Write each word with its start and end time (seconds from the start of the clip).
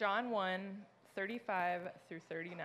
John 0.00 0.30
1 0.30 0.60
35 1.14 1.82
through 2.08 2.20
39. 2.30 2.56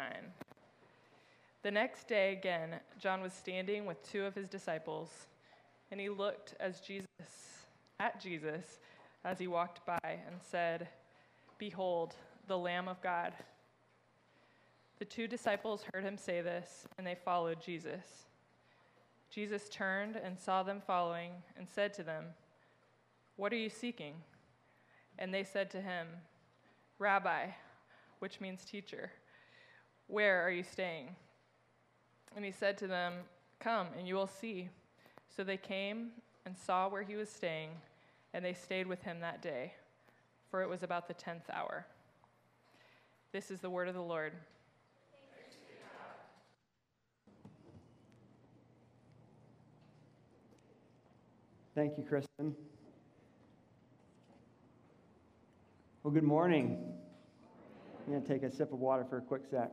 The 1.63 1.71
next 1.71 2.07
day, 2.07 2.31
again, 2.31 2.75
John 2.97 3.19
was 3.21 3.33
standing 3.33 3.85
with 3.85 4.01
two 4.09 4.23
of 4.23 4.33
his 4.33 4.47
disciples, 4.47 5.09
and 5.91 5.99
he 5.99 6.07
looked 6.07 6.55
as 6.61 6.79
Jesus, 6.79 7.09
at 7.99 8.21
Jesus 8.21 8.79
as 9.25 9.37
he 9.37 9.47
walked 9.47 9.85
by 9.85 9.99
and 10.05 10.37
said, 10.39 10.87
Behold, 11.57 12.15
the 12.47 12.57
Lamb 12.57 12.87
of 12.87 13.01
God. 13.01 13.33
The 14.99 15.03
two 15.03 15.27
disciples 15.27 15.83
heard 15.93 16.05
him 16.05 16.17
say 16.17 16.39
this, 16.39 16.87
and 16.97 17.05
they 17.05 17.15
followed 17.15 17.61
Jesus. 17.61 18.27
Jesus 19.29 19.67
turned 19.67 20.15
and 20.15 20.39
saw 20.39 20.63
them 20.63 20.81
following 20.87 21.31
and 21.57 21.67
said 21.67 21.93
to 21.95 22.03
them, 22.03 22.27
What 23.35 23.51
are 23.51 23.57
you 23.57 23.69
seeking? 23.69 24.13
And 25.19 25.33
they 25.33 25.43
said 25.43 25.69
to 25.71 25.81
him, 25.81 26.07
Rabbi, 26.99 27.47
which 28.19 28.39
means 28.39 28.63
teacher, 28.63 29.11
where 30.07 30.41
are 30.41 30.51
you 30.51 30.63
staying? 30.63 31.15
And 32.35 32.45
he 32.45 32.51
said 32.51 32.77
to 32.79 32.87
them, 32.87 33.13
Come, 33.59 33.87
and 33.97 34.07
you 34.07 34.15
will 34.15 34.27
see. 34.27 34.69
So 35.35 35.43
they 35.43 35.57
came 35.57 36.11
and 36.45 36.55
saw 36.57 36.87
where 36.87 37.03
he 37.03 37.15
was 37.15 37.29
staying, 37.29 37.69
and 38.33 38.43
they 38.43 38.53
stayed 38.53 38.87
with 38.87 39.01
him 39.03 39.19
that 39.21 39.41
day, 39.41 39.73
for 40.49 40.61
it 40.61 40.69
was 40.69 40.83
about 40.83 41.07
the 41.07 41.13
tenth 41.13 41.49
hour. 41.51 41.85
This 43.31 43.51
is 43.51 43.59
the 43.59 43.69
word 43.69 43.87
of 43.87 43.95
the 43.95 44.01
Lord. 44.01 44.33
Thank 51.73 51.97
you, 51.97 52.05
Kristen. 52.05 52.55
Well, 56.05 56.13
good 56.13 56.23
morning. 56.23 56.77
I'm 58.05 58.13
going 58.13 58.21
to 58.21 58.27
take 58.27 58.43
a 58.43 58.55
sip 58.55 58.71
of 58.71 58.77
water 58.77 59.03
for 59.09 59.17
a 59.17 59.21
quick 59.21 59.41
sec. 59.49 59.71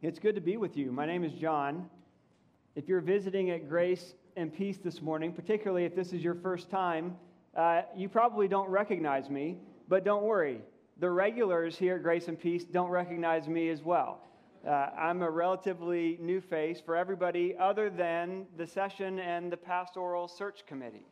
It's 0.00 0.20
good 0.20 0.36
to 0.36 0.40
be 0.40 0.56
with 0.56 0.76
you. 0.76 0.92
My 0.92 1.04
name 1.04 1.24
is 1.24 1.32
John. 1.32 1.90
If 2.76 2.86
you're 2.86 3.00
visiting 3.00 3.50
at 3.50 3.68
Grace 3.68 4.14
and 4.36 4.54
Peace 4.54 4.78
this 4.78 5.02
morning, 5.02 5.32
particularly 5.32 5.86
if 5.86 5.96
this 5.96 6.12
is 6.12 6.22
your 6.22 6.36
first 6.36 6.70
time, 6.70 7.16
uh, 7.56 7.82
you 7.96 8.08
probably 8.08 8.46
don't 8.46 8.68
recognize 8.68 9.28
me, 9.28 9.58
but 9.88 10.04
don't 10.04 10.22
worry. 10.22 10.60
The 11.00 11.10
regulars 11.10 11.76
here 11.76 11.96
at 11.96 12.04
Grace 12.04 12.28
and 12.28 12.38
Peace 12.38 12.62
don't 12.62 12.90
recognize 12.90 13.48
me 13.48 13.70
as 13.70 13.82
well. 13.82 14.20
Uh, 14.64 14.70
I'm 14.96 15.22
a 15.22 15.30
relatively 15.32 16.16
new 16.20 16.40
face 16.40 16.80
for 16.80 16.94
everybody 16.94 17.56
other 17.58 17.90
than 17.90 18.46
the 18.56 18.68
session 18.68 19.18
and 19.18 19.50
the 19.50 19.56
pastoral 19.56 20.28
search 20.28 20.64
committee. 20.64 21.06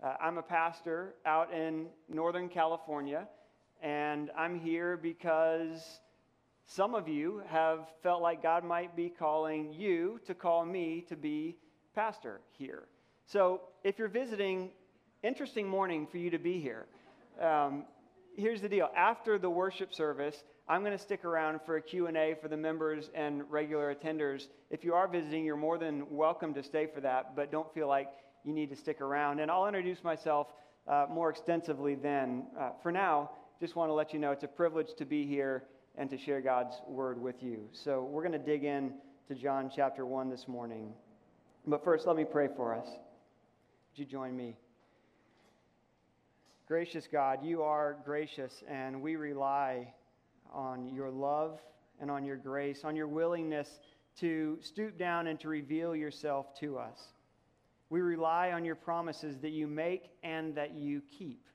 Uh, 0.00 0.14
I'm 0.20 0.38
a 0.38 0.42
pastor 0.42 1.14
out 1.26 1.52
in 1.52 1.86
Northern 2.08 2.48
California, 2.48 3.26
and 3.82 4.30
I'm 4.38 4.60
here 4.60 4.96
because 4.96 6.00
some 6.66 6.94
of 6.94 7.08
you 7.08 7.42
have 7.48 7.80
felt 8.00 8.22
like 8.22 8.40
God 8.40 8.62
might 8.62 8.94
be 8.94 9.08
calling 9.08 9.72
you 9.72 10.20
to 10.26 10.34
call 10.34 10.64
me 10.64 11.04
to 11.08 11.16
be 11.16 11.56
pastor 11.96 12.40
here. 12.52 12.84
So 13.26 13.62
if 13.82 13.98
you're 13.98 14.06
visiting, 14.06 14.70
interesting 15.24 15.66
morning 15.66 16.06
for 16.06 16.18
you 16.18 16.30
to 16.30 16.38
be 16.38 16.60
here. 16.60 16.86
Um, 17.40 17.84
here's 18.36 18.60
the 18.60 18.68
deal 18.68 18.88
after 18.96 19.36
the 19.36 19.50
worship 19.50 19.92
service 19.92 20.44
i'm 20.68 20.82
going 20.82 20.96
to 20.96 21.02
stick 21.02 21.24
around 21.24 21.58
for 21.66 21.76
a 21.76 21.82
q&a 21.82 22.36
for 22.40 22.46
the 22.46 22.56
members 22.56 23.10
and 23.12 23.42
regular 23.50 23.92
attenders 23.92 24.46
if 24.70 24.84
you 24.84 24.94
are 24.94 25.08
visiting 25.08 25.44
you're 25.44 25.56
more 25.56 25.76
than 25.76 26.06
welcome 26.08 26.54
to 26.54 26.62
stay 26.62 26.86
for 26.86 27.00
that 27.00 27.34
but 27.34 27.50
don't 27.50 27.72
feel 27.74 27.88
like 27.88 28.08
you 28.44 28.52
need 28.52 28.70
to 28.70 28.76
stick 28.76 29.00
around. 29.00 29.40
And 29.40 29.50
i'll 29.50 29.66
introduce 29.66 30.02
myself 30.02 30.48
uh, 30.86 31.06
more 31.10 31.30
extensively 31.30 31.94
then. 31.94 32.44
Uh, 32.58 32.70
for 32.82 32.92
now 32.92 33.30
just 33.60 33.74
want 33.74 33.88
to 33.88 33.94
let 33.94 34.12
you 34.12 34.18
know 34.18 34.30
it's 34.30 34.44
a 34.44 34.48
privilege 34.48 34.94
to 34.98 35.04
be 35.04 35.26
here 35.26 35.64
and 35.96 36.08
to 36.10 36.16
share 36.16 36.40
god's 36.40 36.76
word 36.86 37.20
with 37.20 37.42
you. 37.42 37.68
So 37.72 38.04
we're 38.04 38.22
going 38.22 38.32
to 38.32 38.38
dig 38.38 38.64
in 38.64 38.92
to 39.28 39.34
john 39.34 39.70
chapter 39.74 40.06
1 40.06 40.30
this 40.30 40.46
morning. 40.48 40.92
But 41.66 41.84
first 41.84 42.06
let 42.06 42.16
me 42.16 42.24
pray 42.24 42.48
for 42.56 42.74
us. 42.74 42.86
Would 42.86 43.98
you 43.98 44.04
join 44.04 44.36
me? 44.36 44.54
Gracious 46.68 47.08
God, 47.10 47.42
you 47.42 47.62
are 47.62 47.96
gracious, 48.04 48.62
and 48.68 49.00
we 49.00 49.16
rely 49.16 49.92
on 50.52 50.86
your 50.94 51.10
love 51.10 51.58
and 51.98 52.10
on 52.10 52.24
your 52.24 52.36
grace, 52.36 52.80
on 52.84 52.94
your 52.94 53.08
willingness 53.08 53.68
to 54.20 54.58
stoop 54.60 54.98
down 54.98 55.28
and 55.28 55.40
to 55.40 55.48
reveal 55.48 55.96
yourself 55.96 56.46
to 56.60 56.78
us. 56.78 56.98
We 57.90 58.00
rely 58.00 58.52
on 58.52 58.64
your 58.64 58.74
promises 58.74 59.38
that 59.38 59.50
you 59.50 59.66
make 59.66 60.10
and 60.22 60.54
that 60.56 60.74
you 60.74 61.02
keep 61.16 61.46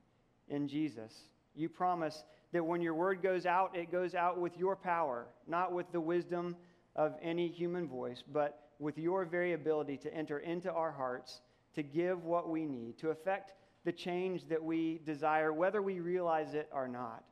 in 0.49 0.67
Jesus. 0.67 1.13
You 1.55 1.69
promise 1.69 2.23
that 2.51 2.65
when 2.65 2.81
your 2.81 2.95
word 2.95 3.21
goes 3.21 3.45
out, 3.45 3.75
it 3.75 3.91
goes 3.91 4.15
out 4.15 4.39
with 4.39 4.57
your 4.57 4.75
power, 4.75 5.27
not 5.47 5.73
with 5.73 5.91
the 5.91 6.01
wisdom 6.01 6.55
of 6.95 7.13
any 7.21 7.47
human 7.47 7.87
voice, 7.87 8.23
but 8.31 8.69
with 8.79 8.97
your 8.97 9.25
very 9.25 9.53
ability 9.53 9.97
to 9.97 10.13
enter 10.13 10.39
into 10.39 10.71
our 10.71 10.91
hearts, 10.91 11.41
to 11.75 11.83
give 11.83 12.23
what 12.23 12.49
we 12.49 12.65
need, 12.65 12.97
to 12.99 13.09
effect 13.09 13.53
the 13.85 13.91
change 13.91 14.47
that 14.49 14.63
we 14.63 15.01
desire, 15.05 15.53
whether 15.53 15.81
we 15.81 15.99
realize 15.99 16.53
it 16.53 16.69
or 16.71 16.87
not. 16.87 17.23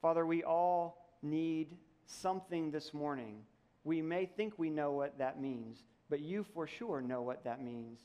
Father, 0.00 0.26
we 0.26 0.42
all 0.42 1.06
need 1.22 1.76
something 2.06 2.70
this 2.70 2.92
morning. 2.92 3.42
We 3.84 4.02
may 4.02 4.26
think 4.26 4.58
we 4.58 4.70
know 4.70 4.92
what 4.92 5.18
that 5.18 5.40
means, 5.40 5.84
but 6.10 6.20
you 6.20 6.44
for 6.54 6.66
sure 6.66 7.00
know 7.00 7.22
what 7.22 7.44
that 7.44 7.62
means 7.62 8.00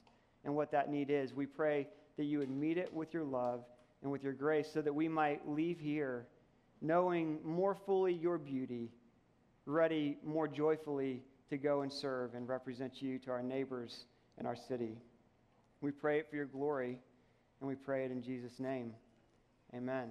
and 0.48 0.56
what 0.56 0.72
that 0.72 0.90
need 0.90 1.12
is. 1.12 1.36
We 1.36 1.46
pray 1.46 1.88
that 2.18 2.24
you 2.24 2.40
would 2.40 2.50
meet 2.50 2.80
it 2.80 2.92
with 2.92 3.14
your 3.14 3.24
love 3.24 3.64
and 4.02 4.12
with 4.12 4.24
your 4.24 4.34
grace 4.34 4.68
so 4.74 4.82
that 4.82 4.94
we 4.94 5.08
might 5.08 5.48
leave 5.48 5.80
here 5.80 6.26
knowing 6.82 7.40
more 7.44 7.76
fully 7.76 8.14
your 8.14 8.38
beauty, 8.38 8.90
ready 9.66 10.18
more 10.24 10.48
joyfully 10.48 11.22
to 11.50 11.58
go 11.58 11.82
and 11.82 11.92
serve 11.92 12.34
and 12.34 12.48
represent 12.48 13.02
you 13.02 13.20
to 13.20 13.30
our 13.32 13.44
neighbors 13.44 14.06
and 14.38 14.48
our 14.48 14.56
city. 14.56 14.98
We 15.82 15.92
pray 15.92 16.20
it 16.20 16.30
for 16.30 16.36
your 16.36 16.46
glory. 16.46 16.98
And 17.60 17.68
we 17.68 17.76
pray 17.76 18.06
it 18.06 18.12
in 18.12 18.22
Jesus' 18.22 18.60
name. 18.60 18.94
Amen. 19.74 20.10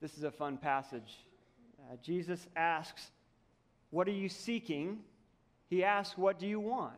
This 0.00 0.16
is 0.16 0.22
a 0.22 0.30
fun 0.30 0.56
passage. 0.56 1.18
Uh, 1.80 1.96
Jesus 2.00 2.46
asks, 2.54 3.10
What 3.90 4.06
are 4.06 4.12
you 4.12 4.28
seeking? 4.28 5.00
He 5.68 5.84
asks, 5.84 6.16
What 6.16 6.38
do 6.38 6.46
you 6.46 6.60
want? 6.60 6.94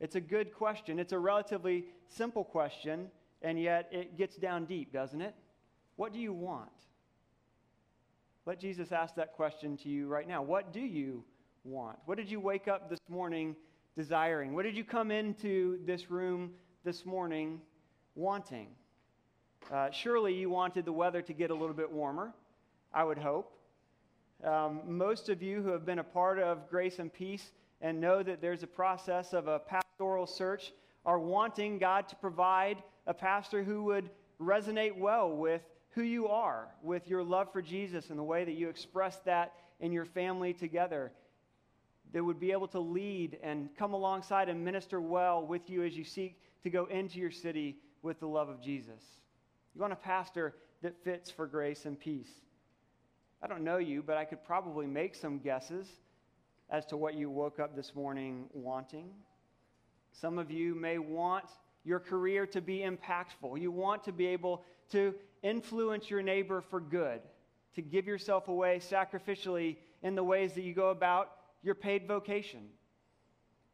It's 0.00 0.16
a 0.16 0.20
good 0.20 0.52
question. 0.52 0.98
It's 0.98 1.12
a 1.12 1.18
relatively 1.18 1.84
simple 2.08 2.44
question, 2.44 3.08
and 3.42 3.60
yet 3.60 3.88
it 3.92 4.18
gets 4.18 4.36
down 4.36 4.64
deep, 4.64 4.92
doesn't 4.92 5.20
it? 5.20 5.34
What 5.96 6.12
do 6.12 6.18
you 6.18 6.32
want? 6.32 6.70
Let 8.46 8.58
Jesus 8.60 8.92
ask 8.92 9.14
that 9.14 9.32
question 9.34 9.76
to 9.78 9.88
you 9.88 10.06
right 10.06 10.28
now. 10.28 10.42
What 10.42 10.72
do 10.72 10.80
you 10.80 11.24
want? 11.64 11.98
What 12.04 12.18
did 12.18 12.30
you 12.30 12.40
wake 12.40 12.68
up 12.68 12.90
this 12.90 12.98
morning 13.08 13.56
desiring? 13.96 14.54
What 14.54 14.64
did 14.64 14.76
you 14.76 14.84
come 14.84 15.10
into 15.10 15.78
this 15.86 16.10
room 16.10 16.50
this 16.84 17.06
morning 17.06 17.60
wanting? 18.14 18.68
Uh, 19.72 19.90
surely 19.90 20.34
you 20.34 20.50
wanted 20.50 20.84
the 20.84 20.92
weather 20.92 21.22
to 21.22 21.32
get 21.32 21.50
a 21.50 21.54
little 21.54 21.74
bit 21.74 21.90
warmer, 21.90 22.34
I 22.92 23.04
would 23.04 23.16
hope. 23.16 23.50
Um, 24.42 24.82
most 24.86 25.30
of 25.30 25.42
you 25.42 25.62
who 25.62 25.70
have 25.70 25.86
been 25.86 26.00
a 26.00 26.04
part 26.04 26.38
of 26.38 26.68
Grace 26.68 26.98
and 26.98 27.10
Peace 27.10 27.52
and 27.84 28.00
know 28.00 28.22
that 28.22 28.40
there's 28.40 28.62
a 28.62 28.66
process 28.66 29.34
of 29.34 29.46
a 29.46 29.58
pastoral 29.58 30.26
search 30.26 30.72
are 31.04 31.18
wanting 31.18 31.78
God 31.78 32.08
to 32.08 32.16
provide 32.16 32.82
a 33.06 33.12
pastor 33.12 33.62
who 33.62 33.84
would 33.84 34.08
resonate 34.40 34.96
well 34.96 35.30
with 35.30 35.60
who 35.90 36.02
you 36.02 36.26
are, 36.26 36.68
with 36.82 37.06
your 37.06 37.22
love 37.22 37.52
for 37.52 37.60
Jesus 37.60 38.08
and 38.08 38.18
the 38.18 38.24
way 38.24 38.42
that 38.42 38.54
you 38.54 38.70
express 38.70 39.18
that 39.26 39.52
in 39.80 39.92
your 39.92 40.06
family 40.06 40.54
together 40.54 41.12
that 42.14 42.24
would 42.24 42.40
be 42.40 42.52
able 42.52 42.68
to 42.68 42.80
lead 42.80 43.38
and 43.42 43.68
come 43.76 43.92
alongside 43.92 44.48
and 44.48 44.64
minister 44.64 44.98
well 44.98 45.44
with 45.44 45.68
you 45.68 45.82
as 45.82 45.94
you 45.94 46.04
seek 46.04 46.40
to 46.62 46.70
go 46.70 46.86
into 46.86 47.18
your 47.18 47.30
city 47.30 47.76
with 48.00 48.18
the 48.18 48.26
love 48.26 48.48
of 48.48 48.62
Jesus. 48.62 49.02
You 49.74 49.82
want 49.82 49.92
a 49.92 49.96
pastor 49.96 50.54
that 50.80 50.96
fits 51.04 51.30
for 51.30 51.46
grace 51.46 51.84
and 51.84 52.00
peace. 52.00 52.30
I 53.42 53.46
don't 53.46 53.62
know 53.62 53.76
you, 53.76 54.02
but 54.02 54.16
I 54.16 54.24
could 54.24 54.42
probably 54.42 54.86
make 54.86 55.14
some 55.14 55.38
guesses 55.38 55.86
as 56.70 56.86
to 56.86 56.96
what 56.96 57.14
you 57.14 57.30
woke 57.30 57.60
up 57.60 57.76
this 57.76 57.94
morning 57.94 58.46
wanting. 58.52 59.10
Some 60.12 60.38
of 60.38 60.50
you 60.50 60.74
may 60.74 60.98
want 60.98 61.44
your 61.84 62.00
career 62.00 62.46
to 62.46 62.60
be 62.60 62.78
impactful. 62.78 63.60
You 63.60 63.70
want 63.70 64.04
to 64.04 64.12
be 64.12 64.26
able 64.26 64.62
to 64.90 65.14
influence 65.42 66.08
your 66.08 66.22
neighbor 66.22 66.60
for 66.62 66.80
good, 66.80 67.20
to 67.74 67.82
give 67.82 68.06
yourself 68.06 68.48
away 68.48 68.78
sacrificially 68.78 69.76
in 70.02 70.14
the 70.14 70.24
ways 70.24 70.54
that 70.54 70.62
you 70.62 70.74
go 70.74 70.90
about 70.90 71.32
your 71.62 71.74
paid 71.74 72.06
vocation. 72.06 72.68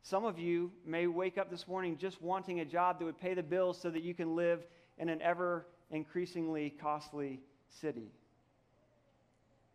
Some 0.02 0.24
of 0.24 0.38
you 0.38 0.72
may 0.86 1.06
wake 1.06 1.36
up 1.38 1.50
this 1.50 1.68
morning 1.68 1.98
just 1.98 2.22
wanting 2.22 2.60
a 2.60 2.64
job 2.64 2.98
that 2.98 3.04
would 3.04 3.20
pay 3.20 3.34
the 3.34 3.42
bills 3.42 3.78
so 3.80 3.90
that 3.90 4.02
you 4.02 4.14
can 4.14 4.34
live 4.34 4.66
in 4.98 5.08
an 5.08 5.20
ever 5.20 5.66
increasingly 5.90 6.70
costly 6.70 7.40
city. 7.68 8.10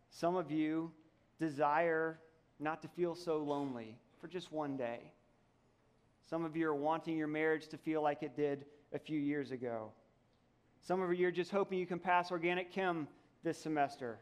Some 0.09 0.35
of 0.35 0.50
you 0.51 0.91
desire 1.39 2.19
not 2.59 2.81
to 2.81 2.87
feel 2.87 3.15
so 3.15 3.37
lonely 3.37 3.97
for 4.19 4.27
just 4.27 4.51
one 4.51 4.77
day. 4.77 4.99
Some 6.29 6.43
of 6.43 6.55
you 6.55 6.67
are 6.67 6.75
wanting 6.75 7.17
your 7.17 7.27
marriage 7.27 7.67
to 7.67 7.77
feel 7.77 8.01
like 8.01 8.23
it 8.23 8.35
did 8.35 8.65
a 8.93 8.99
few 8.99 9.19
years 9.19 9.51
ago. 9.51 9.91
Some 10.81 11.01
of 11.01 11.13
you 11.13 11.27
are 11.27 11.31
just 11.31 11.51
hoping 11.51 11.79
you 11.79 11.85
can 11.85 11.99
pass 11.99 12.31
organic 12.31 12.71
chem 12.71 13.07
this 13.43 13.57
semester. 13.57 14.17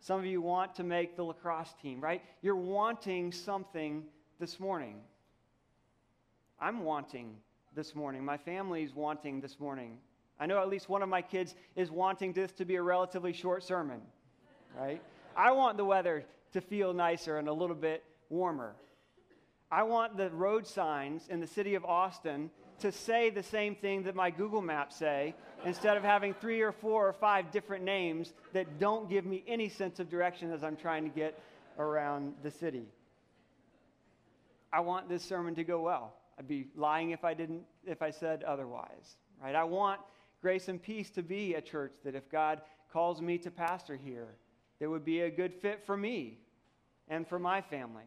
Some 0.00 0.18
of 0.18 0.26
you 0.26 0.42
want 0.42 0.74
to 0.76 0.82
make 0.82 1.16
the 1.16 1.22
lacrosse 1.22 1.74
team, 1.80 2.00
right? 2.00 2.22
You're 2.42 2.56
wanting 2.56 3.30
something 3.30 4.04
this 4.40 4.58
morning. 4.58 4.96
I'm 6.60 6.84
wanting 6.84 7.36
this 7.74 7.94
morning. 7.94 8.24
My 8.24 8.36
family's 8.36 8.94
wanting 8.94 9.40
this 9.40 9.60
morning. 9.60 9.98
I 10.40 10.46
know 10.46 10.60
at 10.60 10.68
least 10.68 10.88
one 10.88 11.02
of 11.02 11.08
my 11.08 11.22
kids 11.22 11.54
is 11.76 11.90
wanting 11.90 12.32
this 12.32 12.52
to 12.52 12.64
be 12.64 12.76
a 12.76 12.82
relatively 12.82 13.32
short 13.32 13.62
sermon, 13.62 14.00
right? 14.76 15.00
I 15.36 15.52
want 15.52 15.76
the 15.76 15.84
weather 15.84 16.24
to 16.52 16.60
feel 16.60 16.92
nicer 16.92 17.38
and 17.38 17.48
a 17.48 17.52
little 17.52 17.76
bit 17.76 18.04
warmer. 18.28 18.74
I 19.70 19.84
want 19.84 20.16
the 20.16 20.30
road 20.30 20.66
signs 20.66 21.28
in 21.28 21.40
the 21.40 21.46
city 21.46 21.74
of 21.74 21.84
Austin 21.84 22.50
to 22.80 22.92
say 22.92 23.30
the 23.30 23.42
same 23.42 23.74
thing 23.74 24.02
that 24.02 24.14
my 24.14 24.30
Google 24.30 24.60
Maps 24.60 24.96
say 24.96 25.34
instead 25.64 25.96
of 25.96 26.02
having 26.02 26.34
three 26.34 26.60
or 26.60 26.72
four 26.72 27.08
or 27.08 27.12
five 27.12 27.50
different 27.50 27.84
names 27.84 28.32
that 28.52 28.78
don't 28.78 29.08
give 29.08 29.24
me 29.24 29.44
any 29.46 29.68
sense 29.68 30.00
of 30.00 30.10
direction 30.10 30.52
as 30.52 30.62
I'm 30.62 30.76
trying 30.76 31.04
to 31.04 31.10
get 31.10 31.40
around 31.78 32.34
the 32.42 32.50
city. 32.50 32.86
I 34.72 34.80
want 34.80 35.08
this 35.08 35.22
sermon 35.22 35.54
to 35.54 35.64
go 35.64 35.80
well. 35.80 36.14
I'd 36.38 36.48
be 36.48 36.66
lying 36.74 37.10
if 37.10 37.24
I 37.24 37.34
didn't 37.34 37.62
if 37.86 38.02
I 38.02 38.10
said 38.10 38.42
otherwise. 38.42 39.16
Right? 39.42 39.54
I 39.54 39.64
want 39.64 40.00
grace 40.40 40.68
and 40.68 40.82
peace 40.82 41.10
to 41.10 41.22
be 41.22 41.54
a 41.54 41.60
church 41.60 41.92
that 42.04 42.14
if 42.14 42.30
God 42.30 42.62
calls 42.92 43.20
me 43.20 43.38
to 43.38 43.50
pastor 43.50 43.96
here, 43.96 44.34
that 44.82 44.90
would 44.90 45.04
be 45.04 45.20
a 45.20 45.30
good 45.30 45.54
fit 45.62 45.80
for 45.86 45.96
me 45.96 46.40
and 47.06 47.28
for 47.28 47.38
my 47.38 47.62
family. 47.62 48.02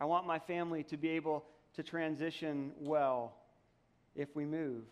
I 0.00 0.04
want 0.04 0.26
my 0.26 0.40
family 0.40 0.82
to 0.82 0.96
be 0.96 1.10
able 1.10 1.44
to 1.76 1.84
transition 1.84 2.72
well 2.80 3.36
if 4.16 4.34
we 4.34 4.44
move. 4.44 4.82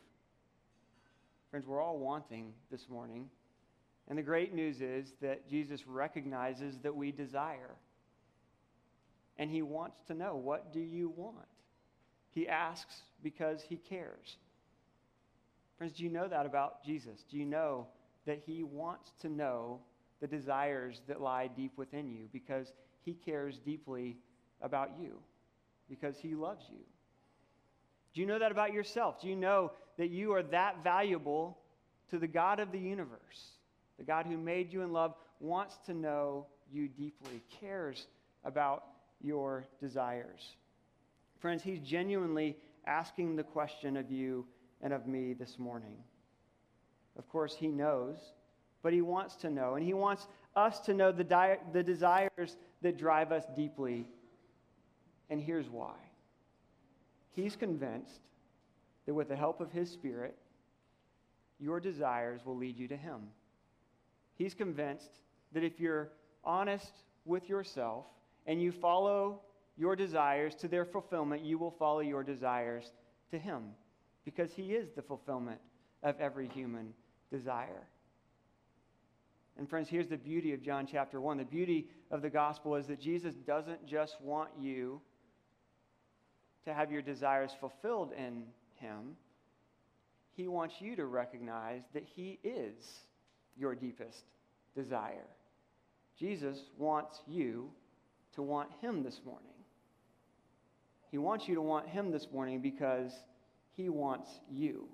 Friends, 1.50 1.67
we're 1.67 1.82
all 1.82 1.99
wanting 1.99 2.52
this 2.70 2.88
morning. 2.88 3.29
And 4.06 4.17
the 4.17 4.23
great 4.23 4.55
news 4.55 4.81
is 4.81 5.08
that 5.20 5.49
Jesus 5.50 5.85
recognizes 5.85 6.76
that 6.85 6.94
we 6.94 7.11
desire. 7.11 7.75
And 9.37 9.50
he 9.50 9.62
wants 9.62 9.99
to 10.06 10.14
know, 10.14 10.37
what 10.37 10.73
do 10.73 10.79
you 10.79 11.12
want? 11.17 11.38
He 12.31 12.46
asks 12.46 12.94
because 13.20 13.61
he 13.69 13.79
cares. 13.79 14.37
Friends, 15.76 15.94
do 15.94 16.05
you 16.05 16.11
know 16.11 16.29
that 16.29 16.46
about 16.46 16.85
Jesus? 16.85 17.25
Do 17.29 17.37
you 17.37 17.46
know 17.46 17.88
that 18.26 18.38
he 18.46 18.62
wants 18.62 19.11
to 19.23 19.29
know 19.29 19.81
the 20.20 20.26
desires 20.26 21.00
that 21.08 21.20
lie 21.20 21.49
deep 21.49 21.72
within 21.76 22.11
you 22.11 22.28
because 22.32 22.72
he 23.02 23.12
cares 23.12 23.58
deeply 23.58 24.16
about 24.62 24.90
you 25.00 25.19
because 25.88 26.16
he 26.19 26.34
loves 26.34 26.64
you. 26.70 26.81
Do 28.14 28.20
you 28.20 28.26
know 28.26 28.38
that 28.38 28.52
about 28.52 28.72
yourself? 28.72 29.20
Do 29.20 29.28
you 29.28 29.37
know 29.37 29.72
that 29.99 30.11
you 30.11 30.32
are 30.32 30.43
that 30.44 30.82
valuable 30.82 31.58
to 32.11 32.19
the 32.19 32.26
God 32.26 32.61
of 32.61 32.72
the 32.72 32.78
universe? 32.78 33.58
The 33.99 34.05
God 34.05 34.26
who 34.26 34.37
made 34.37 34.72
you 34.72 34.82
in 34.82 34.93
love 34.93 35.14
wants 35.40 35.76
to 35.87 35.94
know 35.94 36.46
you 36.72 36.88
deeply, 36.88 37.43
cares 37.60 38.06
about 38.44 38.84
your 39.20 39.67
desires. 39.81 40.55
Friends, 41.40 41.62
he's 41.62 41.81
genuinely 41.81 42.56
asking 42.87 43.37
the 43.37 43.43
question 43.43 43.96
of 43.96 44.10
you 44.10 44.46
and 44.81 44.93
of 44.93 45.06
me 45.06 45.34
this 45.34 45.58
morning. 45.58 45.96
Of 47.19 47.28
course, 47.28 47.55
he 47.55 47.69
knows, 47.69 48.17
but 48.84 48.92
he 48.92 49.00
wants 49.00 49.34
to 49.34 49.50
know, 49.50 49.75
and 49.75 49.84
he 49.84 49.94
wants 49.94 50.28
us 50.54 50.78
to 50.82 50.94
know 50.94 51.10
the, 51.10 51.25
di- 51.25 51.58
the 51.72 51.82
desires 51.82 52.56
that 52.82 52.96
drive 52.96 53.32
us 53.32 53.44
deeply 53.56 54.06
and 55.31 55.40
here's 55.40 55.69
why. 55.69 55.94
He's 57.32 57.56
convinced 57.56 58.20
that 59.06 59.14
with 59.14 59.28
the 59.28 59.36
help 59.36 59.60
of 59.60 59.72
His 59.72 59.90
Spirit, 59.90 60.36
your 61.58 61.81
desires 61.81 62.42
will 62.44 62.56
lead 62.56 62.78
you 62.78 62.88
to 62.88 62.96
Him. 62.96 63.20
He's 64.36 64.54
convinced 64.54 65.20
that 65.52 65.64
if 65.64 65.81
you're 65.81 66.10
honest 66.44 66.92
with 67.25 67.48
yourself 67.48 68.04
and 68.46 68.60
you 68.60 68.72
follow 68.72 69.40
your 69.76 69.96
desires 69.96 70.54
to 70.56 70.69
their 70.69 70.84
fulfillment, 70.84 71.42
you 71.42 71.58
will 71.58 71.70
follow 71.72 72.00
your 72.00 72.22
desires 72.22 72.92
to 73.31 73.38
Him 73.38 73.70
because 74.25 74.52
He 74.52 74.75
is 74.75 74.90
the 74.94 75.02
fulfillment 75.02 75.60
of 76.02 76.20
every 76.20 76.48
human 76.48 76.92
desire. 77.32 77.88
And, 79.56 79.68
friends, 79.68 79.88
here's 79.88 80.08
the 80.08 80.16
beauty 80.16 80.52
of 80.52 80.62
John 80.62 80.86
chapter 80.90 81.20
1. 81.20 81.38
The 81.38 81.44
beauty 81.44 81.86
of 82.10 82.22
the 82.22 82.30
gospel 82.30 82.74
is 82.74 82.86
that 82.88 83.00
Jesus 83.00 83.34
doesn't 83.46 83.86
just 83.86 84.20
want 84.20 84.50
you 84.58 85.00
to 86.64 86.74
have 86.74 86.90
your 86.90 87.02
desires 87.02 87.52
fulfilled 87.60 88.12
in 88.16 88.44
Him, 88.76 89.16
He 90.34 90.48
wants 90.48 90.76
you 90.80 90.96
to 90.96 91.04
recognize 91.06 91.82
that 91.92 92.04
He 92.04 92.38
is 92.42 92.74
your 93.56 93.74
deepest 93.74 94.24
desire. 94.74 95.26
Jesus 96.18 96.58
wants 96.78 97.20
you 97.26 97.70
to 98.34 98.42
want 98.42 98.70
Him 98.80 99.02
this 99.02 99.20
morning. 99.24 99.48
He 101.10 101.18
wants 101.18 101.46
you 101.46 101.54
to 101.54 101.62
want 101.62 101.88
Him 101.88 102.10
this 102.10 102.26
morning 102.32 102.60
because 102.60 103.12
He 103.76 103.88
wants 103.88 104.28
you. 104.50 104.88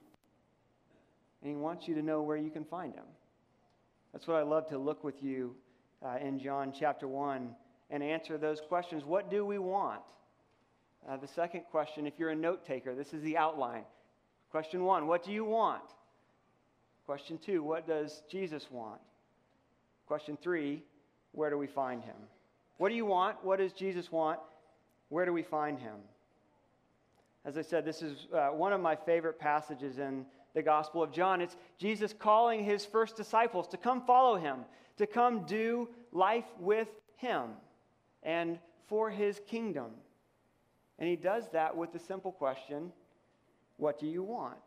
And 1.42 1.50
He 1.50 1.56
wants 1.56 1.88
you 1.88 1.94
to 1.94 2.02
know 2.02 2.22
where 2.22 2.36
you 2.36 2.50
can 2.50 2.64
find 2.64 2.94
Him. 2.94 3.04
That's 4.12 4.26
what 4.26 4.36
I 4.36 4.42
love 4.42 4.68
to 4.68 4.78
look 4.78 5.04
with 5.04 5.22
you 5.22 5.54
uh, 6.04 6.16
in 6.20 6.38
John 6.38 6.72
chapter 6.76 7.06
1 7.06 7.54
and 7.90 8.02
answer 8.02 8.38
those 8.38 8.60
questions. 8.60 9.04
What 9.04 9.30
do 9.30 9.44
we 9.44 9.58
want? 9.58 10.00
Uh, 11.08 11.16
the 11.16 11.28
second 11.28 11.62
question, 11.70 12.06
if 12.06 12.14
you're 12.18 12.30
a 12.30 12.36
note 12.36 12.66
taker, 12.66 12.94
this 12.94 13.12
is 13.12 13.22
the 13.22 13.36
outline. 13.36 13.84
Question 14.50 14.84
one, 14.84 15.06
what 15.06 15.24
do 15.24 15.32
you 15.32 15.44
want? 15.44 15.82
Question 17.06 17.38
two, 17.38 17.62
what 17.62 17.86
does 17.86 18.22
Jesus 18.30 18.66
want? 18.70 19.00
Question 20.06 20.36
three, 20.42 20.82
where 21.32 21.50
do 21.50 21.56
we 21.56 21.66
find 21.66 22.02
him? 22.02 22.16
What 22.78 22.88
do 22.88 22.96
you 22.96 23.06
want? 23.06 23.36
What 23.44 23.58
does 23.58 23.72
Jesus 23.72 24.10
want? 24.10 24.40
Where 25.08 25.24
do 25.24 25.32
we 25.32 25.42
find 25.42 25.78
him? 25.78 25.96
As 27.44 27.56
I 27.56 27.62
said, 27.62 27.84
this 27.84 28.02
is 28.02 28.26
uh, 28.34 28.48
one 28.48 28.72
of 28.72 28.80
my 28.80 28.96
favorite 28.96 29.38
passages 29.38 29.98
in 29.98 30.26
the 30.55 30.62
Gospel 30.62 31.02
of 31.02 31.12
John. 31.12 31.41
It's 31.41 31.56
Jesus 31.79 32.12
calling 32.12 32.64
his 32.64 32.85
first 32.85 33.17
disciples 33.17 33.69
to 33.69 33.76
come 33.76 34.02
follow 34.05 34.37
him, 34.37 34.61
to 34.97 35.06
come 35.06 35.44
do 35.47 35.88
life 36.12 36.44
with 36.58 36.88
him 37.17 37.50
and 38.23 38.58
for 38.88 39.11
his 39.11 39.41
kingdom. 39.47 39.91
And 40.99 41.08
he 41.08 41.17
does 41.17 41.49
that 41.52 41.76
with 41.76 41.93
the 41.93 41.99
simple 41.99 42.32
question 42.32 42.93
what 43.76 43.99
do 43.99 44.07
you 44.07 44.23
want? 44.23 44.59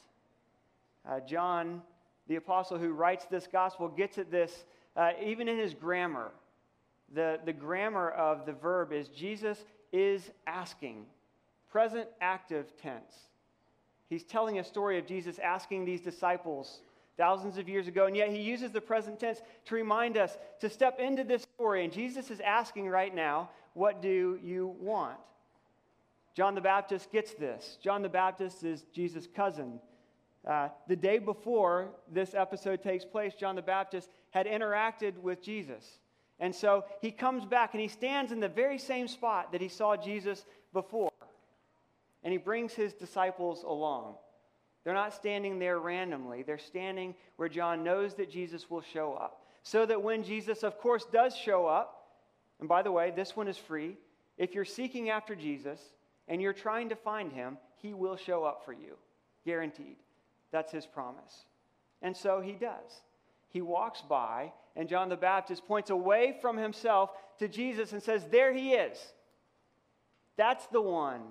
Uh, 1.07 1.19
John, 1.19 1.83
the 2.27 2.37
apostle 2.37 2.79
who 2.79 2.93
writes 2.93 3.25
this 3.25 3.45
gospel, 3.45 3.87
gets 3.87 4.17
at 4.17 4.31
this 4.31 4.65
uh, 4.95 5.11
even 5.23 5.47
in 5.47 5.57
his 5.57 5.75
grammar. 5.75 6.31
The, 7.13 7.39
the 7.45 7.53
grammar 7.53 8.09
of 8.09 8.47
the 8.47 8.53
verb 8.53 8.91
is 8.91 9.09
Jesus 9.09 9.63
is 9.91 10.31
asking, 10.47 11.05
present 11.71 12.07
active 12.21 12.75
tense. 12.81 13.13
He's 14.13 14.23
telling 14.23 14.59
a 14.59 14.63
story 14.63 14.99
of 14.99 15.07
Jesus 15.07 15.39
asking 15.39 15.85
these 15.85 15.99
disciples 15.99 16.81
thousands 17.17 17.57
of 17.57 17.67
years 17.67 17.87
ago, 17.87 18.05
and 18.05 18.15
yet 18.15 18.29
he 18.29 18.39
uses 18.39 18.71
the 18.71 18.79
present 18.79 19.19
tense 19.19 19.41
to 19.65 19.73
remind 19.73 20.17
us 20.17 20.37
to 20.59 20.69
step 20.69 20.99
into 20.99 21.23
this 21.23 21.47
story. 21.55 21.83
And 21.83 21.91
Jesus 21.91 22.29
is 22.29 22.39
asking 22.39 22.87
right 22.89 23.13
now, 23.13 23.49
What 23.73 24.03
do 24.03 24.39
you 24.43 24.75
want? 24.79 25.17
John 26.35 26.53
the 26.53 26.61
Baptist 26.61 27.11
gets 27.11 27.33
this. 27.33 27.79
John 27.81 28.03
the 28.03 28.09
Baptist 28.09 28.63
is 28.63 28.85
Jesus' 28.93 29.27
cousin. 29.35 29.79
Uh, 30.47 30.69
the 30.87 30.95
day 30.95 31.17
before 31.17 31.89
this 32.11 32.35
episode 32.35 32.83
takes 32.83 33.05
place, 33.05 33.33
John 33.33 33.55
the 33.55 33.63
Baptist 33.63 34.11
had 34.29 34.45
interacted 34.45 35.17
with 35.17 35.41
Jesus. 35.41 35.97
And 36.39 36.53
so 36.53 36.85
he 37.01 37.09
comes 37.09 37.45
back 37.45 37.73
and 37.73 37.81
he 37.81 37.87
stands 37.87 38.31
in 38.31 38.39
the 38.39 38.47
very 38.47 38.77
same 38.77 39.07
spot 39.07 39.53
that 39.53 39.61
he 39.61 39.69
saw 39.69 39.95
Jesus 39.97 40.45
before. 40.71 41.12
He 42.33 42.37
brings 42.39 42.73
his 42.73 42.93
disciples 42.93 43.61
along. 43.61 44.15
They're 44.83 44.95
not 44.95 45.13
standing 45.13 45.59
there 45.59 45.77
randomly, 45.77 46.41
they're 46.41 46.57
standing 46.57 47.13
where 47.35 47.47
John 47.47 47.83
knows 47.83 48.15
that 48.15 48.31
Jesus 48.31 48.71
will 48.71 48.81
show 48.81 49.13
up. 49.13 49.45
So 49.61 49.85
that 49.85 50.01
when 50.01 50.23
Jesus, 50.23 50.63
of 50.63 50.79
course, 50.79 51.05
does 51.05 51.37
show 51.37 51.67
up, 51.67 52.07
and 52.59 52.67
by 52.67 52.81
the 52.81 52.91
way, 52.91 53.11
this 53.11 53.35
one 53.35 53.47
is 53.47 53.55
free. 53.55 53.97
If 54.35 54.55
you're 54.55 54.65
seeking 54.65 55.11
after 55.11 55.35
Jesus, 55.35 55.79
and 56.27 56.41
you're 56.41 56.53
trying 56.53 56.89
to 56.89 56.95
find 56.95 57.31
him, 57.31 57.59
he 57.83 57.93
will 57.93 58.15
show 58.15 58.43
up 58.43 58.65
for 58.65 58.73
you. 58.73 58.97
Guaranteed. 59.45 59.97
That's 60.51 60.71
his 60.71 60.87
promise. 60.87 61.45
And 62.01 62.17
so 62.17 62.41
he 62.41 62.53
does. 62.53 63.03
He 63.49 63.61
walks 63.61 64.01
by, 64.01 64.53
and 64.75 64.89
John 64.89 65.07
the 65.07 65.17
Baptist 65.17 65.67
points 65.67 65.91
away 65.91 66.35
from 66.41 66.57
himself 66.57 67.11
to 67.37 67.47
Jesus 67.47 67.93
and 67.93 68.01
says, 68.01 68.25
There 68.31 68.51
he 68.51 68.73
is. 68.73 68.97
That's 70.35 70.65
the 70.65 70.81
one 70.81 71.21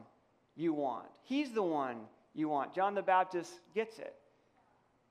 you 0.57 0.73
want. 0.73 1.07
He's 1.23 1.53
the 1.53 1.63
one 1.63 2.01
you 2.35 2.49
want. 2.49 2.75
John 2.75 2.95
the 2.95 3.03
Baptist 3.03 3.53
gets 3.75 3.99
it. 3.99 4.15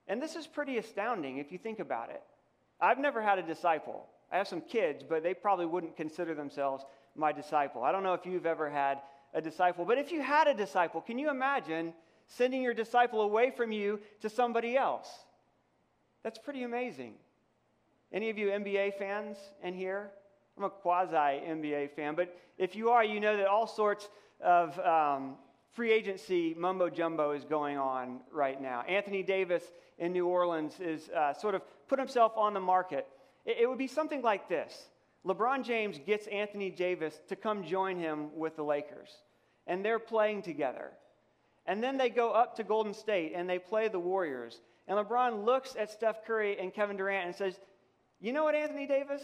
And 0.08 0.22
this 0.22 0.36
is 0.36 0.48
pretty 0.48 0.78
astounding 0.78 1.38
if 1.38 1.52
you 1.52 1.58
think 1.58 1.80
about 1.80 2.10
it. 2.10 2.22
I've 2.80 3.00
never 3.00 3.22
had 3.22 3.38
a 3.40 3.44
disciple. 3.44 4.08
I 4.32 4.38
have 4.38 4.48
some 4.48 4.62
kids, 4.62 5.04
but 5.08 5.24
they 5.24 5.34
probably 5.34 5.66
wouldn't 5.66 5.96
consider 5.96 6.34
themselves 6.34 6.84
my 7.16 7.32
disciple. 7.32 7.84
I 7.84 7.92
don't 7.92 8.04
know 8.04 8.14
if 8.14 8.26
you've 8.26 8.46
ever 8.46 8.70
had 8.70 9.00
a 9.34 9.42
disciple. 9.42 9.86
But 9.86 9.98
if 9.98 10.12
you 10.12 10.22
had 10.22 10.48
a 10.48 10.54
disciple, 10.54 11.02
can 11.02 11.20
you 11.20 11.30
imagine 11.30 11.94
sending 12.28 12.62
your 12.62 12.74
disciple 12.74 13.22
away 13.22 13.52
from 13.52 13.72
you 13.72 14.00
to 14.22 14.30
somebody 14.30 14.78
else? 14.78 15.10
That's 16.24 16.40
pretty 16.40 16.64
amazing. 16.64 17.14
Any 18.14 18.30
of 18.30 18.38
you 18.38 18.48
NBA 18.48 18.98
fans 18.98 19.38
in 19.64 19.74
here? 19.74 20.12
I'm 20.58 20.66
a 20.66 20.70
quasi 20.70 21.16
NBA 21.16 21.92
fan, 21.92 22.16
but 22.16 22.36
if 22.58 22.76
you 22.76 22.90
are, 22.90 23.04
you 23.04 23.20
know 23.20 23.38
that 23.38 23.48
all 23.48 23.68
sorts 23.68 24.10
of 24.44 24.78
um, 24.80 25.36
free 25.72 25.92
agency 25.92 26.56
mumbo 26.58 26.90
jumbo 26.90 27.32
is 27.32 27.44
going 27.46 27.78
on 27.78 28.20
right 28.32 28.62
now. 28.62 28.82
Anthony 28.82 29.24
Davis 29.24 29.64
in 30.00 30.12
New 30.12 30.28
Orleans 30.28 30.80
is 30.80 31.10
uh, 31.10 31.34
sort 31.34 31.56
of 31.56 31.62
put 31.88 32.00
himself 32.00 32.34
on 32.36 32.54
the 32.54 32.60
market. 32.60 33.08
It, 33.46 33.58
it 33.62 33.70
would 33.70 33.78
be 33.78 33.88
something 33.88 34.22
like 34.22 34.50
this 34.50 34.90
LeBron 35.26 35.64
James 35.64 36.00
gets 36.06 36.28
Anthony 36.28 36.70
Davis 36.70 37.22
to 37.30 37.36
come 37.36 37.64
join 37.64 37.98
him 37.98 38.36
with 38.36 38.56
the 38.56 38.64
Lakers, 38.64 39.10
and 39.68 39.86
they're 39.86 40.00
playing 40.00 40.42
together. 40.42 40.92
And 41.68 41.84
then 41.84 41.98
they 41.98 42.10
go 42.10 42.32
up 42.32 42.56
to 42.56 42.64
Golden 42.64 42.94
State 42.94 43.34
and 43.36 43.48
they 43.48 43.60
play 43.60 43.88
the 43.88 44.00
Warriors. 44.00 44.62
And 44.88 44.98
LeBron 44.98 45.46
looks 45.46 45.76
at 45.78 45.92
Steph 45.92 46.26
Curry 46.26 46.60
and 46.60 46.74
Kevin 46.74 46.98
Durant 46.98 47.28
and 47.28 47.36
says, 47.36 47.60
You 48.20 48.34
know 48.34 48.44
what, 48.44 48.56
Anthony 48.56 48.88
Davis? 48.88 49.22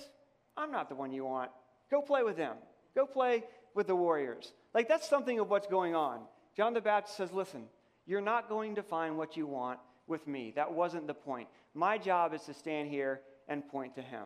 I'm 0.56 0.72
not 0.72 0.88
the 0.88 0.96
one 0.96 1.12
you 1.12 1.26
want. 1.26 1.50
Go 1.90 2.02
play 2.02 2.24
with 2.24 2.38
them. 2.38 2.58
Go 2.96 3.06
play 3.06 3.44
with 3.78 3.88
the 3.88 3.96
Warriors. 3.96 4.52
Like, 4.74 4.90
that's 4.90 5.08
something 5.08 5.40
of 5.40 5.50
what's 5.50 5.68
going 5.68 5.96
on. 5.96 6.22
John 6.58 6.74
the 6.74 6.82
Baptist 6.82 7.16
says, 7.16 7.32
Listen, 7.32 7.64
you're 8.06 8.20
not 8.20 8.50
going 8.50 8.76
to 8.76 8.84
find 8.84 9.18
what 9.18 9.38
you 9.38 9.46
want 9.46 9.80
with 10.08 10.28
me. 10.28 10.52
That 10.56 10.74
wasn't 10.74 11.08
the 11.08 11.14
point. 11.14 11.48
My 11.74 11.98
job 11.98 12.34
is 12.34 12.42
to 12.44 12.54
stand 12.54 12.90
here 12.90 13.22
and 13.48 13.66
point 13.66 13.96
to 13.96 14.02
him, 14.02 14.26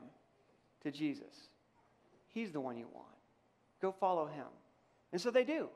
to 0.83 0.91
Jesus. 0.91 1.49
He's 2.27 2.51
the 2.51 2.61
one 2.61 2.77
you 2.77 2.87
want. 2.93 3.07
Go 3.81 3.91
follow 3.91 4.25
him. 4.25 4.47
And 5.11 5.19
so 5.19 5.29
they 5.29 5.43
do. 5.43 5.67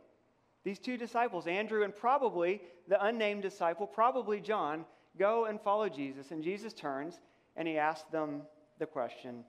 These 0.63 0.79
two 0.79 0.97
disciples, 0.97 1.45
Andrew 1.45 1.83
and 1.83 1.95
probably 1.95 2.61
the 2.87 3.03
unnamed 3.03 3.43
disciple, 3.43 3.85
probably 3.85 4.39
John, 4.39 4.85
go 5.19 5.45
and 5.45 5.59
follow 5.59 5.89
Jesus. 5.89 6.31
And 6.31 6.43
Jesus 6.43 6.73
turns 6.73 7.19
and 7.57 7.67
he 7.67 7.77
asks 7.77 8.09
them 8.09 8.43
the 8.79 8.85
question 8.85 9.43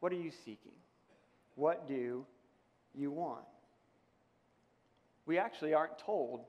What 0.00 0.12
are 0.12 0.16
you 0.16 0.30
seeking? 0.30 0.72
What 1.58 1.88
do 1.88 2.24
you 2.94 3.10
want? 3.10 3.42
We 5.26 5.38
actually 5.38 5.74
aren't 5.74 5.98
told 5.98 6.44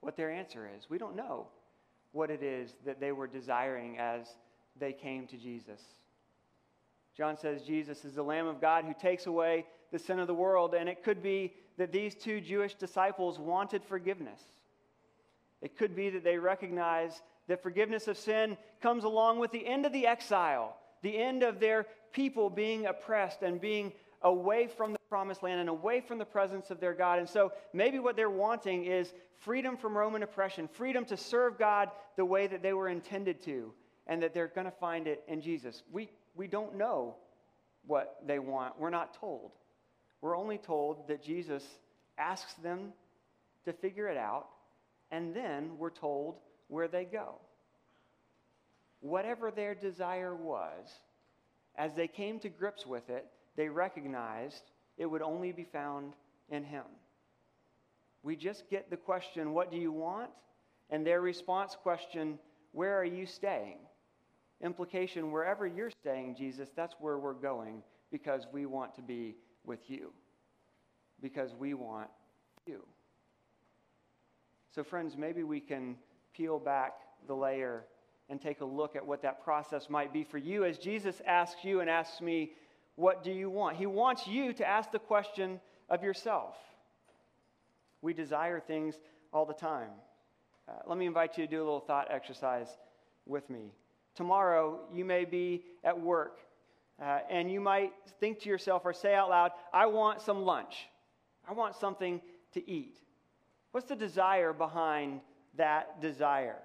what 0.00 0.16
their 0.16 0.32
answer 0.32 0.68
is. 0.76 0.90
We 0.90 0.98
don't 0.98 1.14
know 1.14 1.46
what 2.10 2.28
it 2.28 2.42
is 2.42 2.74
that 2.84 2.98
they 2.98 3.12
were 3.12 3.28
desiring 3.28 4.00
as 4.00 4.26
they 4.80 4.92
came 4.92 5.28
to 5.28 5.36
Jesus. 5.36 5.80
John 7.16 7.38
says 7.38 7.62
Jesus 7.62 8.04
is 8.04 8.16
the 8.16 8.24
Lamb 8.24 8.48
of 8.48 8.60
God 8.60 8.84
who 8.84 8.94
takes 9.00 9.26
away 9.26 9.64
the 9.92 9.98
sin 10.00 10.18
of 10.18 10.26
the 10.26 10.34
world, 10.34 10.74
and 10.74 10.88
it 10.88 11.04
could 11.04 11.22
be 11.22 11.52
that 11.78 11.92
these 11.92 12.16
two 12.16 12.40
Jewish 12.40 12.74
disciples 12.74 13.38
wanted 13.38 13.84
forgiveness. 13.84 14.40
It 15.60 15.78
could 15.78 15.94
be 15.94 16.10
that 16.10 16.24
they 16.24 16.36
recognize 16.36 17.22
that 17.46 17.62
forgiveness 17.62 18.08
of 18.08 18.18
sin 18.18 18.56
comes 18.80 19.04
along 19.04 19.38
with 19.38 19.52
the 19.52 19.64
end 19.64 19.86
of 19.86 19.92
the 19.92 20.08
exile, 20.08 20.76
the 21.02 21.16
end 21.16 21.44
of 21.44 21.60
their 21.60 21.86
people 22.12 22.50
being 22.50 22.86
oppressed 22.86 23.42
and 23.42 23.60
being 23.60 23.92
away 24.24 24.66
from 24.66 24.92
the 24.92 24.98
promised 25.08 25.42
land 25.42 25.60
and 25.60 25.68
away 25.68 26.00
from 26.00 26.18
the 26.18 26.24
presence 26.24 26.70
of 26.70 26.80
their 26.80 26.94
God. 26.94 27.18
And 27.18 27.28
so 27.28 27.52
maybe 27.72 27.98
what 27.98 28.16
they're 28.16 28.30
wanting 28.30 28.84
is 28.84 29.12
freedom 29.40 29.76
from 29.76 29.96
Roman 29.96 30.22
oppression, 30.22 30.68
freedom 30.68 31.04
to 31.06 31.16
serve 31.16 31.58
God 31.58 31.90
the 32.16 32.24
way 32.24 32.46
that 32.46 32.62
they 32.62 32.72
were 32.72 32.88
intended 32.88 33.42
to, 33.44 33.72
and 34.06 34.22
that 34.22 34.34
they're 34.34 34.48
going 34.48 34.66
to 34.66 34.70
find 34.70 35.06
it 35.06 35.22
in 35.28 35.40
Jesus. 35.40 35.82
We, 35.92 36.08
we 36.34 36.46
don't 36.46 36.76
know 36.76 37.16
what 37.86 38.16
they 38.26 38.38
want, 38.38 38.78
we're 38.78 38.90
not 38.90 39.14
told. 39.18 39.52
We're 40.20 40.36
only 40.36 40.58
told 40.58 41.08
that 41.08 41.22
Jesus 41.22 41.64
asks 42.16 42.54
them 42.54 42.92
to 43.64 43.72
figure 43.72 44.08
it 44.08 44.16
out, 44.16 44.46
and 45.10 45.34
then 45.34 45.72
we're 45.78 45.90
told 45.90 46.36
where 46.68 46.86
they 46.86 47.04
go. 47.04 47.34
Whatever 49.00 49.50
their 49.50 49.74
desire 49.74 50.34
was, 50.34 50.88
as 51.76 51.92
they 51.94 52.06
came 52.06 52.38
to 52.40 52.48
grips 52.48 52.86
with 52.86 53.10
it, 53.10 53.26
they 53.56 53.68
recognized 53.68 54.62
it 54.96 55.06
would 55.06 55.22
only 55.22 55.52
be 55.52 55.64
found 55.64 56.12
in 56.48 56.64
Him. 56.64 56.84
We 58.22 58.36
just 58.36 58.68
get 58.70 58.90
the 58.90 58.96
question, 58.96 59.52
What 59.52 59.70
do 59.70 59.76
you 59.76 59.92
want? 59.92 60.30
and 60.90 61.06
their 61.06 61.20
response 61.20 61.76
question, 61.82 62.38
Where 62.72 62.98
are 62.98 63.04
you 63.04 63.26
staying? 63.26 63.78
Implication, 64.60 65.32
wherever 65.32 65.66
you're 65.66 65.90
staying, 65.90 66.36
Jesus, 66.36 66.68
that's 66.76 66.94
where 67.00 67.18
we're 67.18 67.32
going 67.32 67.82
because 68.12 68.46
we 68.52 68.66
want 68.66 68.94
to 68.94 69.02
be 69.02 69.34
with 69.64 69.80
you 69.88 70.12
because 71.22 71.54
we 71.54 71.72
want 71.72 72.08
you. 72.66 72.82
So, 74.74 74.82
friends, 74.82 75.16
maybe 75.16 75.44
we 75.44 75.60
can 75.60 75.96
peel 76.34 76.58
back 76.58 76.94
the 77.26 77.34
layer 77.34 77.84
and 78.28 78.40
take 78.40 78.60
a 78.60 78.64
look 78.64 78.96
at 78.96 79.06
what 79.06 79.22
that 79.22 79.44
process 79.44 79.88
might 79.88 80.12
be 80.12 80.24
for 80.24 80.38
you 80.38 80.64
as 80.64 80.78
Jesus 80.78 81.20
asks 81.26 81.64
you 81.64 81.80
and 81.80 81.88
asks 81.88 82.20
me, 82.20 82.52
What 82.96 83.24
do 83.24 83.30
you 83.32 83.50
want? 83.50 83.76
He 83.76 83.86
wants 83.86 84.26
you 84.26 84.52
to 84.54 84.66
ask 84.66 84.90
the 84.90 84.98
question 84.98 85.60
of 85.88 86.02
yourself. 86.02 86.56
We 88.02 88.12
desire 88.14 88.60
things 88.60 88.96
all 89.32 89.46
the 89.46 89.54
time. 89.54 89.90
Uh, 90.68 90.72
let 90.86 90.98
me 90.98 91.06
invite 91.06 91.38
you 91.38 91.46
to 91.46 91.50
do 91.50 91.58
a 91.58 91.64
little 91.64 91.80
thought 91.80 92.08
exercise 92.10 92.68
with 93.26 93.48
me. 93.48 93.72
Tomorrow, 94.14 94.80
you 94.92 95.04
may 95.04 95.24
be 95.24 95.64
at 95.84 95.98
work 95.98 96.40
uh, 97.00 97.20
and 97.30 97.50
you 97.50 97.60
might 97.60 97.92
think 98.20 98.40
to 98.40 98.48
yourself 98.48 98.82
or 98.84 98.92
say 98.92 99.14
out 99.14 99.30
loud, 99.30 99.52
I 99.72 99.86
want 99.86 100.20
some 100.20 100.42
lunch. 100.42 100.88
I 101.48 101.52
want 101.52 101.74
something 101.74 102.20
to 102.52 102.70
eat. 102.70 102.98
What's 103.72 103.88
the 103.88 103.96
desire 103.96 104.52
behind 104.52 105.20
that 105.56 106.00
desire? 106.00 106.58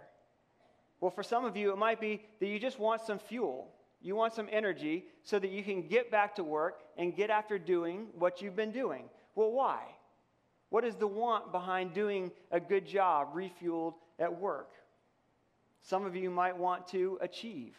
Well, 1.00 1.12
for 1.12 1.24
some 1.24 1.46
of 1.46 1.56
you, 1.56 1.72
it 1.72 1.78
might 1.78 2.00
be 2.02 2.22
that 2.40 2.48
you 2.48 2.60
just 2.60 2.80
want 2.80 3.02
some 3.02 3.20
fuel. 3.20 3.70
You 4.02 4.16
want 4.16 4.34
some 4.34 4.48
energy 4.52 5.06
so 5.24 5.40
that 5.40 5.50
you 5.50 5.64
can 5.64 5.88
get 5.88 6.12
back 6.12 6.36
to 6.36 6.44
work 6.44 6.82
and 6.98 7.16
get 7.16 7.30
after 7.30 7.58
doing 7.58 8.08
what 8.18 8.42
you've 8.42 8.56
been 8.56 8.72
doing. 8.72 9.06
Well, 9.36 9.52
why? 9.52 9.82
What 10.70 10.84
is 10.84 10.96
the 10.96 11.08
want 11.08 11.52
behind 11.52 11.94
doing 11.94 12.32
a 12.52 12.60
good 12.60 12.86
job 12.86 13.34
refueled 13.34 13.94
at 14.20 14.40
work? 14.40 14.70
Some 15.82 16.06
of 16.06 16.16
you 16.16 16.30
might 16.30 16.58
want 16.58 16.88
to 16.90 17.18
achieve, 17.22 17.76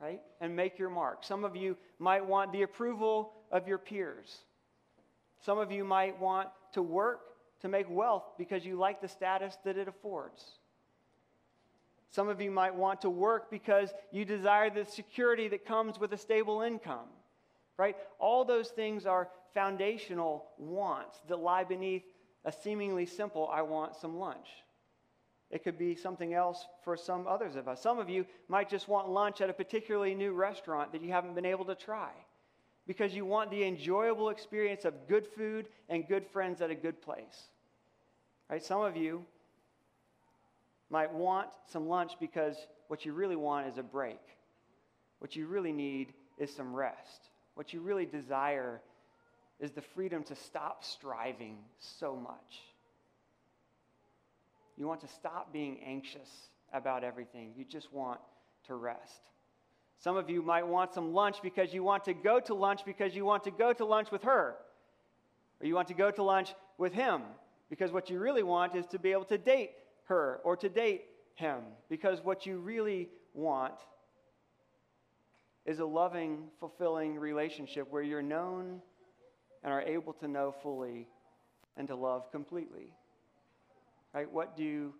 right? 0.00 0.20
And 0.40 0.54
make 0.54 0.78
your 0.78 0.90
mark. 0.90 1.24
Some 1.24 1.44
of 1.44 1.56
you 1.56 1.76
might 1.98 2.24
want 2.24 2.52
the 2.52 2.62
approval 2.62 3.32
of 3.50 3.66
your 3.66 3.78
peers. 3.78 4.38
Some 5.44 5.58
of 5.58 5.72
you 5.72 5.84
might 5.84 6.18
want 6.20 6.48
to 6.72 6.82
work 6.82 7.20
to 7.60 7.68
make 7.68 7.86
wealth 7.90 8.24
because 8.38 8.64
you 8.64 8.76
like 8.76 9.00
the 9.00 9.08
status 9.08 9.56
that 9.64 9.76
it 9.76 9.88
affords. 9.88 10.44
Some 12.10 12.28
of 12.28 12.40
you 12.40 12.50
might 12.50 12.74
want 12.74 13.02
to 13.02 13.10
work 13.10 13.50
because 13.50 13.92
you 14.10 14.24
desire 14.24 14.70
the 14.70 14.84
security 14.84 15.48
that 15.48 15.66
comes 15.66 15.98
with 15.98 16.12
a 16.12 16.16
stable 16.16 16.62
income, 16.62 17.08
right? 17.76 17.96
All 18.18 18.44
those 18.44 18.68
things 18.68 19.06
are 19.06 19.28
foundational 19.54 20.46
wants 20.58 21.18
that 21.28 21.38
lie 21.38 21.64
beneath 21.64 22.04
a 22.44 22.52
seemingly 22.52 23.06
simple, 23.06 23.50
I 23.52 23.62
want 23.62 23.96
some 23.96 24.18
lunch. 24.18 24.46
It 25.50 25.62
could 25.62 25.78
be 25.78 25.94
something 25.94 26.34
else 26.34 26.66
for 26.82 26.96
some 26.96 27.26
others 27.26 27.56
of 27.56 27.68
us. 27.68 27.82
Some 27.82 27.98
of 27.98 28.08
you 28.08 28.26
might 28.48 28.68
just 28.68 28.88
want 28.88 29.08
lunch 29.08 29.40
at 29.40 29.50
a 29.50 29.52
particularly 29.52 30.14
new 30.14 30.32
restaurant 30.32 30.92
that 30.92 31.02
you 31.02 31.12
haven't 31.12 31.34
been 31.34 31.46
able 31.46 31.64
to 31.66 31.74
try 31.74 32.10
because 32.86 33.14
you 33.14 33.24
want 33.24 33.50
the 33.50 33.64
enjoyable 33.64 34.28
experience 34.28 34.84
of 34.84 35.08
good 35.08 35.26
food 35.26 35.68
and 35.88 36.06
good 36.06 36.26
friends 36.26 36.60
at 36.60 36.70
a 36.70 36.74
good 36.74 37.00
place. 37.02 37.48
Right? 38.48 38.62
Some 38.62 38.80
of 38.80 38.96
you 38.96 39.24
might 40.90 41.12
want 41.12 41.48
some 41.66 41.88
lunch 41.88 42.12
because 42.20 42.56
what 42.88 43.04
you 43.04 43.12
really 43.12 43.36
want 43.36 43.66
is 43.66 43.78
a 43.78 43.82
break. 43.82 44.20
What 45.18 45.34
you 45.34 45.46
really 45.46 45.72
need 45.72 46.12
is 46.38 46.54
some 46.54 46.74
rest. 46.74 47.30
What 47.54 47.72
you 47.72 47.80
really 47.80 48.06
desire 48.06 48.80
is 49.58 49.70
the 49.70 49.82
freedom 49.82 50.22
to 50.24 50.34
stop 50.34 50.84
striving 50.84 51.56
so 51.78 52.14
much. 52.14 52.62
You 54.76 54.86
want 54.86 55.00
to 55.00 55.08
stop 55.08 55.52
being 55.52 55.78
anxious 55.84 56.28
about 56.72 57.02
everything. 57.02 57.52
You 57.56 57.64
just 57.64 57.92
want 57.92 58.20
to 58.66 58.74
rest. 58.74 59.30
Some 59.98 60.16
of 60.16 60.28
you 60.28 60.42
might 60.42 60.66
want 60.66 60.92
some 60.92 61.14
lunch 61.14 61.38
because 61.42 61.72
you 61.72 61.82
want 61.82 62.04
to 62.04 62.12
go 62.12 62.38
to 62.40 62.54
lunch 62.54 62.84
because 62.84 63.14
you 63.14 63.24
want 63.24 63.44
to 63.44 63.50
go 63.50 63.72
to 63.72 63.84
lunch 63.84 64.10
with 64.10 64.22
her. 64.24 64.56
Or 65.60 65.66
you 65.66 65.74
want 65.74 65.88
to 65.88 65.94
go 65.94 66.10
to 66.10 66.22
lunch 66.22 66.54
with 66.76 66.92
him 66.92 67.22
because 67.70 67.90
what 67.90 68.10
you 68.10 68.18
really 68.18 68.42
want 68.42 68.76
is 68.76 68.86
to 68.88 68.98
be 68.98 69.12
able 69.12 69.24
to 69.24 69.38
date 69.38 69.70
her 70.06 70.40
or 70.44 70.56
to 70.56 70.68
date 70.68 71.04
him. 71.34 71.60
Because 71.88 72.20
what 72.22 72.46
you 72.46 72.58
really 72.58 73.08
want 73.34 73.74
is 75.64 75.78
a 75.78 75.84
loving, 75.84 76.44
fulfilling 76.60 77.18
relationship 77.18 77.86
where 77.90 78.02
you're 78.02 78.22
known 78.22 78.80
and 79.62 79.72
are 79.72 79.82
able 79.82 80.12
to 80.14 80.28
know 80.28 80.54
fully 80.62 81.08
and 81.76 81.88
to 81.88 81.96
love 81.96 82.30
completely. 82.30 82.92
Right? 84.14 84.30
What 84.30 84.56
do 84.56 84.92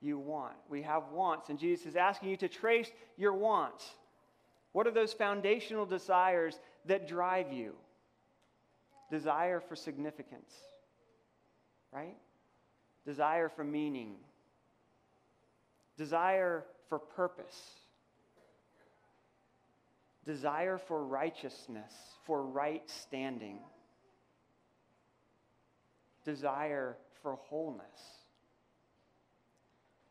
you 0.00 0.18
want? 0.18 0.54
We 0.68 0.82
have 0.82 1.10
wants, 1.12 1.48
and 1.48 1.58
Jesus 1.58 1.86
is 1.86 1.96
asking 1.96 2.30
you 2.30 2.36
to 2.38 2.48
trace 2.48 2.90
your 3.16 3.32
wants. 3.32 3.84
What 4.72 4.86
are 4.86 4.92
those 4.92 5.12
foundational 5.12 5.86
desires 5.86 6.60
that 6.86 7.08
drive 7.08 7.52
you? 7.52 7.74
desire 9.10 9.60
for 9.60 9.76
significance, 9.76 10.54
right? 11.92 12.16
Desire 13.04 13.48
for 13.48 13.64
meaning, 13.64 14.14
desire 16.00 16.64
for 16.88 16.98
purpose, 16.98 17.60
desire 20.24 20.78
for 20.78 21.04
righteousness, 21.04 21.92
for 22.24 22.42
right 22.42 22.82
standing, 22.88 23.58
desire 26.24 26.96
for 27.22 27.34
wholeness, 27.34 27.84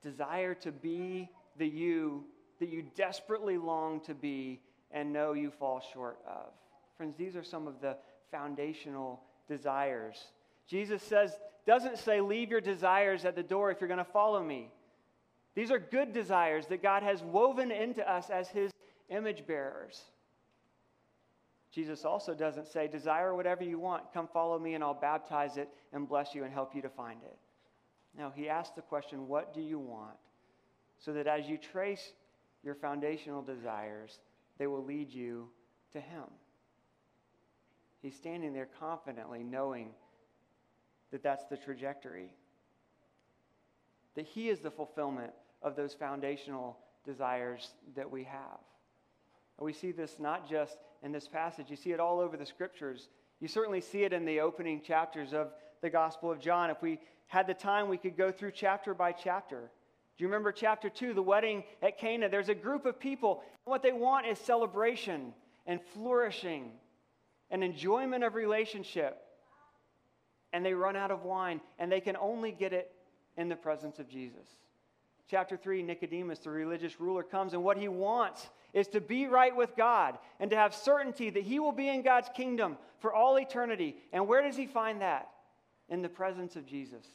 desire 0.04 0.54
to 0.54 0.72
be 0.72 1.28
the 1.58 1.68
you 1.68 2.24
that 2.60 2.70
you 2.70 2.86
desperately 2.96 3.58
long 3.58 4.00
to 4.02 4.14
be 4.14 4.60
and 4.92 5.12
know 5.12 5.34
you 5.34 5.50
fall 5.50 5.82
short 5.92 6.20
of. 6.28 6.52
Friends, 6.98 7.16
these 7.18 7.36
are 7.36 7.44
some 7.44 7.68
of 7.68 7.82
the 7.82 7.98
foundational 8.30 9.24
desires. 9.48 10.18
Jesus 10.68 11.02
says, 11.02 11.32
doesn't 11.66 11.98
say, 11.98 12.22
leave 12.22 12.52
your 12.52 12.62
desires 12.62 13.26
at 13.26 13.36
the 13.36 13.42
door 13.42 13.72
if 13.72 13.82
you're 13.82 13.88
going 13.88 13.98
to 13.98 14.04
follow 14.04 14.44
me. 14.44 14.70
These 15.60 15.72
are 15.72 15.80
good 15.80 16.14
desires 16.14 16.68
that 16.68 16.82
God 16.82 17.04
has 17.04 17.22
woven 17.22 17.70
into 17.70 18.10
us 18.10 18.30
as 18.30 18.48
his 18.48 18.72
image 19.10 19.46
bearers. 19.46 20.04
Jesus 21.74 22.06
also 22.06 22.34
doesn't 22.34 22.70
say, 22.70 22.88
desire 22.88 23.36
whatever 23.36 23.66
you 23.66 23.78
want, 23.78 24.14
come 24.14 24.30
follow 24.32 24.58
me 24.58 24.76
and 24.76 24.82
I'll 24.82 24.94
baptize 24.94 25.58
it 25.58 25.68
and 25.92 26.08
bless 26.08 26.34
you 26.34 26.46
and 26.46 26.54
help 26.54 26.74
you 26.74 26.82
to 26.82 26.88
find 26.88 27.20
it. 27.24 27.38
No, 28.18 28.32
he 28.34 28.48
asks 28.48 28.74
the 28.74 28.82
question, 28.82 29.28
what 29.28 29.54
do 29.54 29.60
you 29.60 29.80
want? 29.80 30.16
So 30.98 31.12
that 31.12 31.28
as 31.28 31.50
you 31.50 31.58
trace 31.58 32.14
your 32.64 32.76
foundational 32.76 33.42
desires, 33.42 34.20
they 34.60 34.68
will 34.68 34.86
lead 34.86 35.12
you 35.12 35.50
to 35.92 36.00
him. 36.00 36.24
He's 38.02 38.16
standing 38.16 38.54
there 38.54 38.70
confidently 38.80 39.44
knowing 39.44 39.90
that 41.12 41.22
that's 41.22 41.44
the 41.48 41.58
trajectory. 41.58 42.32
That 44.16 44.26
He 44.26 44.48
is 44.48 44.62
the 44.62 44.72
fulfillment 44.72 45.34
of 45.62 45.76
those 45.76 45.94
foundational 45.94 46.78
desires 47.06 47.72
that 47.96 48.10
we 48.10 48.24
have. 48.24 48.60
And 49.58 49.66
we 49.66 49.74
see 49.74 49.92
this 49.92 50.18
not 50.20 50.50
just 50.50 50.78
in 51.04 51.12
this 51.12 51.28
passage, 51.28 51.70
you 51.70 51.76
see 51.76 51.92
it 51.92 52.00
all 52.00 52.20
over 52.20 52.38
the 52.38 52.46
scriptures. 52.46 53.10
You 53.40 53.48
certainly 53.48 53.82
see 53.82 54.04
it 54.04 54.14
in 54.14 54.26
the 54.26 54.40
opening 54.42 54.82
chapters 54.82 55.34
of 55.34 55.52
the 55.82 55.90
Gospel 55.90 56.32
of 56.32 56.40
John. 56.40 56.70
If 56.70 56.82
we 56.82 57.00
had 57.28 57.48
the 57.48 57.54
time, 57.54 57.90
we 57.90 57.98
could 57.98 58.18
go 58.18 58.32
through 58.32 58.52
chapter 58.52 58.94
by 58.94 59.12
chapter. 59.12 59.70
Do 60.18 60.24
you 60.24 60.28
remember 60.28 60.52
chapter 60.52 60.90
2, 60.90 61.14
the 61.14 61.22
wedding 61.22 61.64
at 61.82 61.98
Cana? 61.98 62.28
There's 62.28 62.50
a 62.50 62.56
group 62.56 62.86
of 62.86 63.00
people. 63.00 63.42
and 63.66 63.72
What 63.72 63.84
they 63.84 63.94
want 63.94 64.28
is 64.28 64.38
celebration 64.40 65.34
and 65.66 65.80
flourishing 65.94 66.72
and 67.52 67.64
enjoyment 67.64 68.24
of 68.24 68.36
relationship. 68.36 69.18
And 70.52 70.66
they 70.66 70.74
run 70.74 70.96
out 70.96 71.12
of 71.12 71.24
wine, 71.24 71.62
and 71.78 71.92
they 71.92 72.02
can 72.02 72.18
only 72.18 72.52
get 72.52 72.74
it 72.74 72.92
in 73.38 73.48
the 73.50 73.56
presence 73.56 74.00
of 74.00 74.10
Jesus. 74.10 74.48
Chapter 75.30 75.58
3, 75.58 75.84
Nicodemus, 75.84 76.40
the 76.40 76.50
religious 76.50 77.00
ruler, 77.00 77.22
comes, 77.22 77.54
and 77.54 77.64
what 77.64 77.78
he 77.78 77.88
wants 77.88 78.50
is 78.74 78.88
to 78.88 79.00
be 79.00 79.28
right 79.28 79.56
with 79.56 79.76
God 79.76 80.18
and 80.40 80.50
to 80.50 80.58
have 80.58 80.74
certainty 80.74 81.30
that 81.30 81.44
he 81.44 81.60
will 81.60 81.72
be 81.72 81.88
in 81.88 82.02
God's 82.02 82.30
kingdom 82.36 82.78
for 83.00 83.14
all 83.14 83.38
eternity. 83.38 83.96
And 84.12 84.28
where 84.28 84.42
does 84.42 84.58
he 84.58 84.66
find 84.66 85.02
that? 85.02 85.30
In 85.88 86.02
the 86.02 86.10
presence 86.10 86.56
of 86.56 86.66
Jesus. 86.66 87.06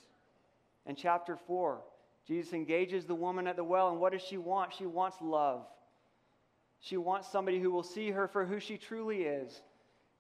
In 0.87 0.95
chapter 0.95 1.37
4, 1.37 1.81
Jesus 2.27 2.53
engages 2.53 3.05
the 3.05 3.15
woman 3.15 3.49
at 3.49 3.57
the 3.57 3.65
well, 3.65 3.91
and 3.91 3.99
what 3.99 4.13
does 4.13 4.23
she 4.23 4.37
want? 4.37 4.73
She 4.73 4.87
wants 4.87 5.17
love. 5.21 5.67
She 6.81 6.97
wants 6.97 7.29
somebody 7.33 7.61
who 7.61 7.73
will 7.73 7.83
see 7.83 8.11
her 8.13 8.29
for 8.29 8.45
who 8.45 8.61
she 8.61 8.77
truly 8.77 9.23
is 9.23 9.63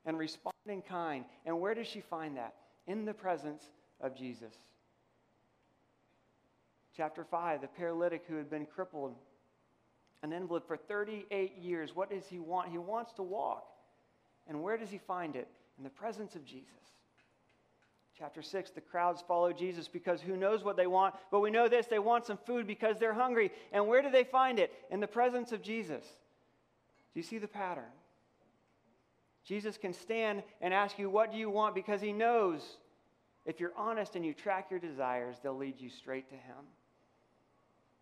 and 0.04 0.18
respond 0.18 0.54
in 0.66 0.82
kind. 0.82 1.24
And 1.46 1.60
where 1.60 1.74
does 1.74 1.86
she 1.86 2.00
find 2.00 2.36
that? 2.38 2.54
In 2.86 3.04
the 3.04 3.14
presence 3.14 3.70
of 4.00 4.16
Jesus. 4.16 4.54
Chapter 6.96 7.24
5, 7.24 7.60
the 7.60 7.66
paralytic 7.66 8.24
who 8.28 8.36
had 8.36 8.48
been 8.48 8.66
crippled, 8.66 9.14
an 10.22 10.32
invalid 10.32 10.62
for 10.66 10.76
38 10.76 11.58
years. 11.58 11.94
What 11.94 12.10
does 12.10 12.26
he 12.26 12.38
want? 12.38 12.70
He 12.70 12.78
wants 12.78 13.12
to 13.14 13.22
walk. 13.22 13.66
And 14.46 14.62
where 14.62 14.76
does 14.76 14.90
he 14.90 14.98
find 14.98 15.36
it? 15.36 15.48
In 15.76 15.84
the 15.84 15.90
presence 15.90 16.36
of 16.36 16.44
Jesus. 16.44 16.68
Chapter 18.16 18.42
6, 18.42 18.70
the 18.70 18.80
crowds 18.80 19.24
follow 19.26 19.52
Jesus 19.52 19.88
because 19.88 20.20
who 20.20 20.36
knows 20.36 20.62
what 20.62 20.76
they 20.76 20.86
want, 20.86 21.16
but 21.32 21.40
we 21.40 21.50
know 21.50 21.68
this 21.68 21.86
they 21.86 21.98
want 21.98 22.24
some 22.24 22.38
food 22.46 22.64
because 22.64 22.98
they're 22.98 23.12
hungry. 23.12 23.50
And 23.72 23.88
where 23.88 24.02
do 24.02 24.10
they 24.10 24.22
find 24.22 24.60
it? 24.60 24.72
In 24.90 25.00
the 25.00 25.06
presence 25.08 25.50
of 25.50 25.62
Jesus. 25.62 26.04
Do 27.12 27.20
you 27.20 27.24
see 27.24 27.38
the 27.38 27.48
pattern? 27.48 27.90
Jesus 29.44 29.76
can 29.76 29.92
stand 29.92 30.44
and 30.60 30.72
ask 30.72 30.96
you, 30.98 31.10
What 31.10 31.32
do 31.32 31.38
you 31.38 31.50
want? 31.50 31.74
because 31.74 32.00
he 32.00 32.12
knows 32.12 32.78
if 33.44 33.60
you're 33.60 33.76
honest 33.76 34.16
and 34.16 34.24
you 34.24 34.32
track 34.32 34.70
your 34.70 34.80
desires, 34.80 35.36
they'll 35.42 35.56
lead 35.56 35.80
you 35.80 35.90
straight 35.90 36.28
to 36.30 36.34
him. 36.34 36.64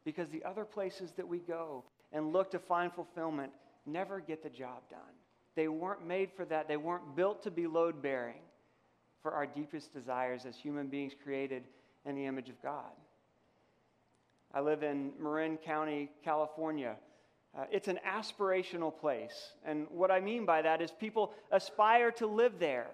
Because 0.04 0.28
the 0.28 0.44
other 0.44 0.64
places 0.64 1.12
that 1.16 1.26
we 1.26 1.38
go 1.38 1.84
and 2.12 2.32
look 2.32 2.50
to 2.50 2.58
find 2.58 2.92
fulfillment 2.92 3.52
never 3.86 4.20
get 4.20 4.42
the 4.42 4.50
job 4.50 4.82
done. 4.90 5.00
They 5.54 5.68
weren't 5.68 6.06
made 6.06 6.30
for 6.36 6.44
that, 6.46 6.68
they 6.68 6.76
weren't 6.76 7.14
built 7.14 7.42
to 7.44 7.50
be 7.50 7.66
load 7.66 8.02
bearing 8.02 8.40
for 9.22 9.32
our 9.32 9.46
deepest 9.46 9.92
desires 9.92 10.44
as 10.46 10.56
human 10.56 10.88
beings 10.88 11.12
created 11.22 11.64
in 12.04 12.16
the 12.16 12.26
image 12.26 12.48
of 12.48 12.60
God. 12.62 12.90
I 14.54 14.60
live 14.60 14.82
in 14.82 15.12
Marin 15.20 15.56
County, 15.56 16.10
California. 16.24 16.96
Uh, 17.56 17.64
it's 17.70 17.88
an 17.88 17.98
aspirational 18.06 18.96
place. 18.96 19.52
And 19.64 19.86
what 19.90 20.10
I 20.10 20.20
mean 20.20 20.44
by 20.44 20.62
that 20.62 20.82
is 20.82 20.90
people 20.90 21.32
aspire 21.50 22.10
to 22.12 22.26
live 22.26 22.58
there. 22.58 22.88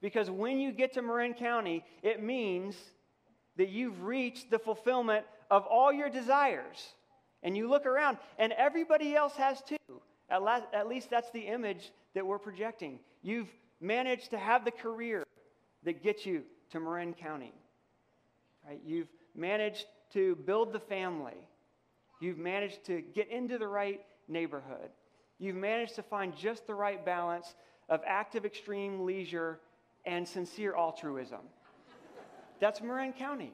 Because 0.00 0.30
when 0.30 0.60
you 0.60 0.72
get 0.72 0.92
to 0.94 1.02
Marin 1.02 1.34
County, 1.34 1.84
it 2.02 2.22
means 2.22 2.76
that 3.56 3.68
you've 3.68 4.02
reached 4.02 4.50
the 4.50 4.58
fulfillment 4.58 5.24
of 5.54 5.66
all 5.66 5.92
your 5.92 6.10
desires. 6.10 6.94
And 7.42 7.56
you 7.56 7.68
look 7.68 7.86
around, 7.86 8.18
and 8.38 8.52
everybody 8.52 9.14
else 9.14 9.34
has 9.36 9.60
too. 9.62 9.76
At, 10.30 10.42
last, 10.42 10.64
at 10.72 10.88
least 10.88 11.10
that's 11.10 11.30
the 11.30 11.40
image 11.40 11.92
that 12.14 12.26
we're 12.26 12.38
projecting. 12.38 12.98
You've 13.22 13.48
managed 13.80 14.30
to 14.30 14.38
have 14.38 14.64
the 14.64 14.70
career 14.70 15.24
that 15.84 16.02
gets 16.02 16.24
you 16.24 16.42
to 16.70 16.80
Marin 16.80 17.12
County. 17.12 17.52
Right? 18.66 18.80
You've 18.84 19.08
managed 19.34 19.86
to 20.14 20.36
build 20.36 20.72
the 20.72 20.80
family 20.80 21.36
You've 22.20 22.38
managed 22.38 22.84
to 22.86 23.02
get 23.02 23.28
into 23.28 23.58
the 23.58 23.68
right 23.68 24.00
neighborhood. 24.28 24.88
You've 25.38 25.56
managed 25.56 25.96
to 25.96 26.02
find 26.02 26.34
just 26.34 26.66
the 26.66 26.74
right 26.74 27.04
balance 27.04 27.54
of 27.90 28.00
active 28.06 28.46
extreme 28.46 29.04
leisure 29.04 29.60
and 30.06 30.26
sincere 30.26 30.74
altruism. 30.74 31.40
That's 32.60 32.80
Marin 32.80 33.12
County. 33.12 33.52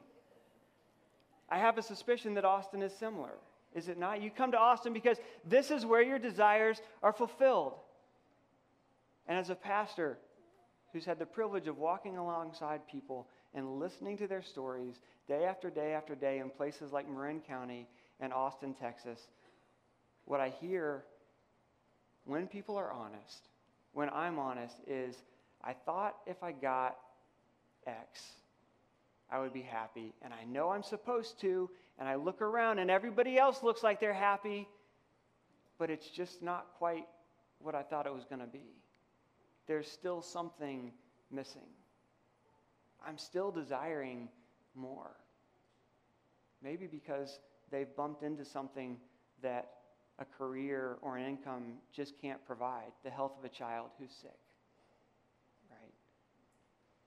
I 1.51 1.59
have 1.59 1.77
a 1.77 1.83
suspicion 1.83 2.33
that 2.35 2.45
Austin 2.45 2.81
is 2.81 2.93
similar. 2.93 3.33
Is 3.75 3.89
it 3.89 3.99
not? 3.99 4.21
You 4.21 4.31
come 4.31 4.51
to 4.53 4.57
Austin 4.57 4.93
because 4.93 5.17
this 5.45 5.69
is 5.69 5.85
where 5.85 6.01
your 6.01 6.17
desires 6.17 6.81
are 7.03 7.13
fulfilled. 7.13 7.73
And 9.27 9.37
as 9.37 9.49
a 9.49 9.55
pastor 9.55 10.17
who's 10.91 11.05
had 11.05 11.19
the 11.19 11.25
privilege 11.25 11.67
of 11.67 11.77
walking 11.77 12.17
alongside 12.17 12.87
people 12.87 13.27
and 13.53 13.79
listening 13.79 14.17
to 14.17 14.27
their 14.27 14.41
stories 14.41 14.95
day 15.27 15.45
after 15.45 15.69
day 15.69 15.93
after 15.93 16.15
day 16.15 16.39
in 16.39 16.49
places 16.49 16.91
like 16.91 17.09
Marin 17.09 17.41
County, 17.41 17.87
and 18.21 18.31
Austin, 18.31 18.73
Texas, 18.73 19.19
what 20.25 20.39
I 20.39 20.49
hear 20.61 21.03
when 22.25 22.47
people 22.47 22.77
are 22.77 22.91
honest, 22.91 23.49
when 23.93 24.09
I'm 24.11 24.37
honest, 24.37 24.75
is 24.87 25.15
I 25.63 25.73
thought 25.73 26.17
if 26.27 26.43
I 26.43 26.51
got 26.51 26.97
X, 27.85 28.33
I 29.31 29.39
would 29.39 29.53
be 29.53 29.61
happy. 29.61 30.13
And 30.21 30.33
I 30.33 30.43
know 30.43 30.69
I'm 30.69 30.83
supposed 30.83 31.39
to. 31.41 31.69
And 31.97 32.07
I 32.07 32.15
look 32.15 32.41
around 32.41 32.79
and 32.79 32.91
everybody 32.91 33.37
else 33.37 33.63
looks 33.63 33.83
like 33.83 33.99
they're 33.99 34.13
happy, 34.13 34.67
but 35.77 35.89
it's 35.89 36.09
just 36.09 36.41
not 36.41 36.67
quite 36.77 37.05
what 37.59 37.75
I 37.75 37.83
thought 37.83 38.05
it 38.05 38.13
was 38.13 38.25
going 38.25 38.41
to 38.41 38.47
be. 38.47 38.75
There's 39.67 39.87
still 39.87 40.21
something 40.21 40.91
missing. 41.31 41.69
I'm 43.05 43.17
still 43.17 43.51
desiring 43.51 44.29
more. 44.75 45.11
Maybe 46.63 46.87
because 46.87 47.39
they've 47.71 47.95
bumped 47.95 48.23
into 48.23 48.45
something 48.45 48.97
that 49.41 49.69
a 50.19 50.25
career 50.25 50.97
or 51.01 51.17
an 51.17 51.25
income 51.25 51.73
just 51.91 52.19
can't 52.21 52.43
provide 52.45 52.91
the 53.03 53.09
health 53.09 53.33
of 53.39 53.45
a 53.45 53.49
child 53.49 53.89
who's 53.99 54.11
sick, 54.11 54.37
right? 55.69 55.93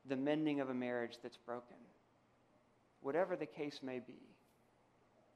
The 0.09 0.17
mending 0.17 0.61
of 0.61 0.71
a 0.71 0.75
marriage 0.75 1.19
that's 1.23 1.37
broken. 1.37 1.77
Whatever 3.05 3.37
the 3.37 3.45
case 3.45 3.81
may 3.83 3.99
be. 3.99 4.17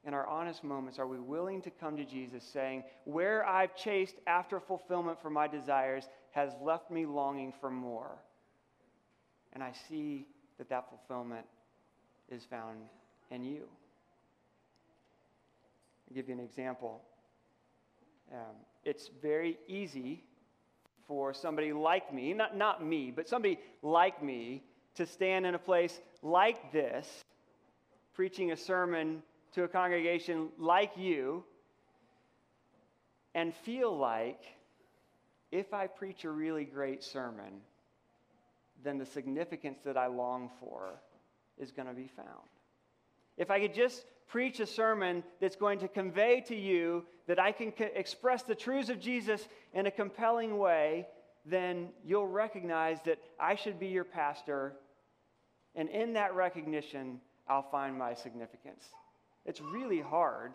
In 0.07 0.15
our 0.15 0.27
honest 0.27 0.65
moments, 0.65 0.99
are 0.99 1.07
we 1.07 1.21
willing 1.21 1.61
to 1.61 1.71
come 1.71 1.99
to 1.99 2.05
Jesus 2.05 2.43
saying, 2.43 2.83
Where 3.05 3.47
I've 3.47 3.77
chased 3.77 4.15
after 4.27 4.59
fulfillment 4.59 5.21
for 5.21 5.29
my 5.29 5.47
desires 5.47 6.09
has 6.31 6.51
left 6.63 6.91
me 6.91 7.05
longing 7.05 7.53
for 7.61 7.69
more? 7.69 8.17
And 9.53 9.63
I 9.63 9.73
see 9.87 10.27
that 10.57 10.71
that 10.71 10.89
fulfillment 10.89 11.45
is 12.31 12.43
found 12.47 12.79
in 13.31 13.45
you. 13.45 13.65
I'll 16.09 16.15
give 16.15 16.29
you 16.29 16.35
an 16.37 16.41
example. 16.41 17.03
Um, 18.33 18.57
it's 18.83 19.11
very 19.21 19.59
easy 19.69 20.25
for 21.07 21.35
somebody 21.35 21.75
like 21.75 22.15
me, 22.15 22.33
not, 22.33 22.57
not 22.57 22.83
me, 22.83 23.13
but 23.15 23.29
somebody 23.29 23.59
like 23.83 24.23
me, 24.23 24.63
to 24.95 25.05
stand 25.05 25.45
in 25.45 25.55
a 25.55 25.59
place 25.59 26.01
like 26.23 26.73
this, 26.73 27.07
preaching 28.19 28.51
a 28.51 28.57
sermon 28.57 29.23
to 29.53 29.63
a 29.63 29.69
congregation 29.69 30.49
like 30.59 30.91
you, 30.97 31.45
and 33.37 33.55
feel 33.55 33.97
like 33.97 34.43
if 35.53 35.73
I 35.73 35.87
preach 35.87 36.25
a 36.25 36.31
really 36.31 36.65
great 36.65 37.05
sermon, 37.05 37.61
then 38.83 38.99
the 38.99 39.07
significance 39.07 39.79
that 39.85 39.97
I 39.97 40.09
long 40.09 40.51
for 40.59 40.95
is 41.59 41.71
going 41.71 41.87
to 41.87 41.95
be 41.95 42.09
found. 42.09 42.49
If 43.37 43.53
I 43.53 43.61
could 43.61 43.73
just 43.73 44.05
preach 44.27 44.59
a 44.59 44.67
sermon 44.67 45.23
that's 45.41 45.55
going 45.55 45.79
to 45.79 45.87
convey 45.87 46.41
to 46.49 46.57
you 46.57 47.05
that 47.29 47.39
I 47.39 47.53
can 47.53 47.71
co- 47.71 47.89
express 47.95 48.43
the 48.43 48.57
truths 48.57 48.89
of 48.89 48.99
Jesus 48.99 49.47
in 49.73 49.87
a 49.87 49.93
compelling 49.93 50.59
way, 50.59 51.07
then 51.47 51.91
you'll 52.05 52.27
recognize 52.27 52.99
that 53.05 53.21
I 53.39 53.55
should 53.55 53.79
be 53.79 53.87
your 53.87 54.03
pastor. 54.03 54.73
And 55.77 55.89
in 55.89 56.15
that 56.15 56.35
recognition, 56.35 57.21
I'll 57.49 57.69
find 57.71 57.97
my 57.97 58.15
significance. 58.15 58.85
It's 59.45 59.61
really 59.61 60.01
hard 60.01 60.53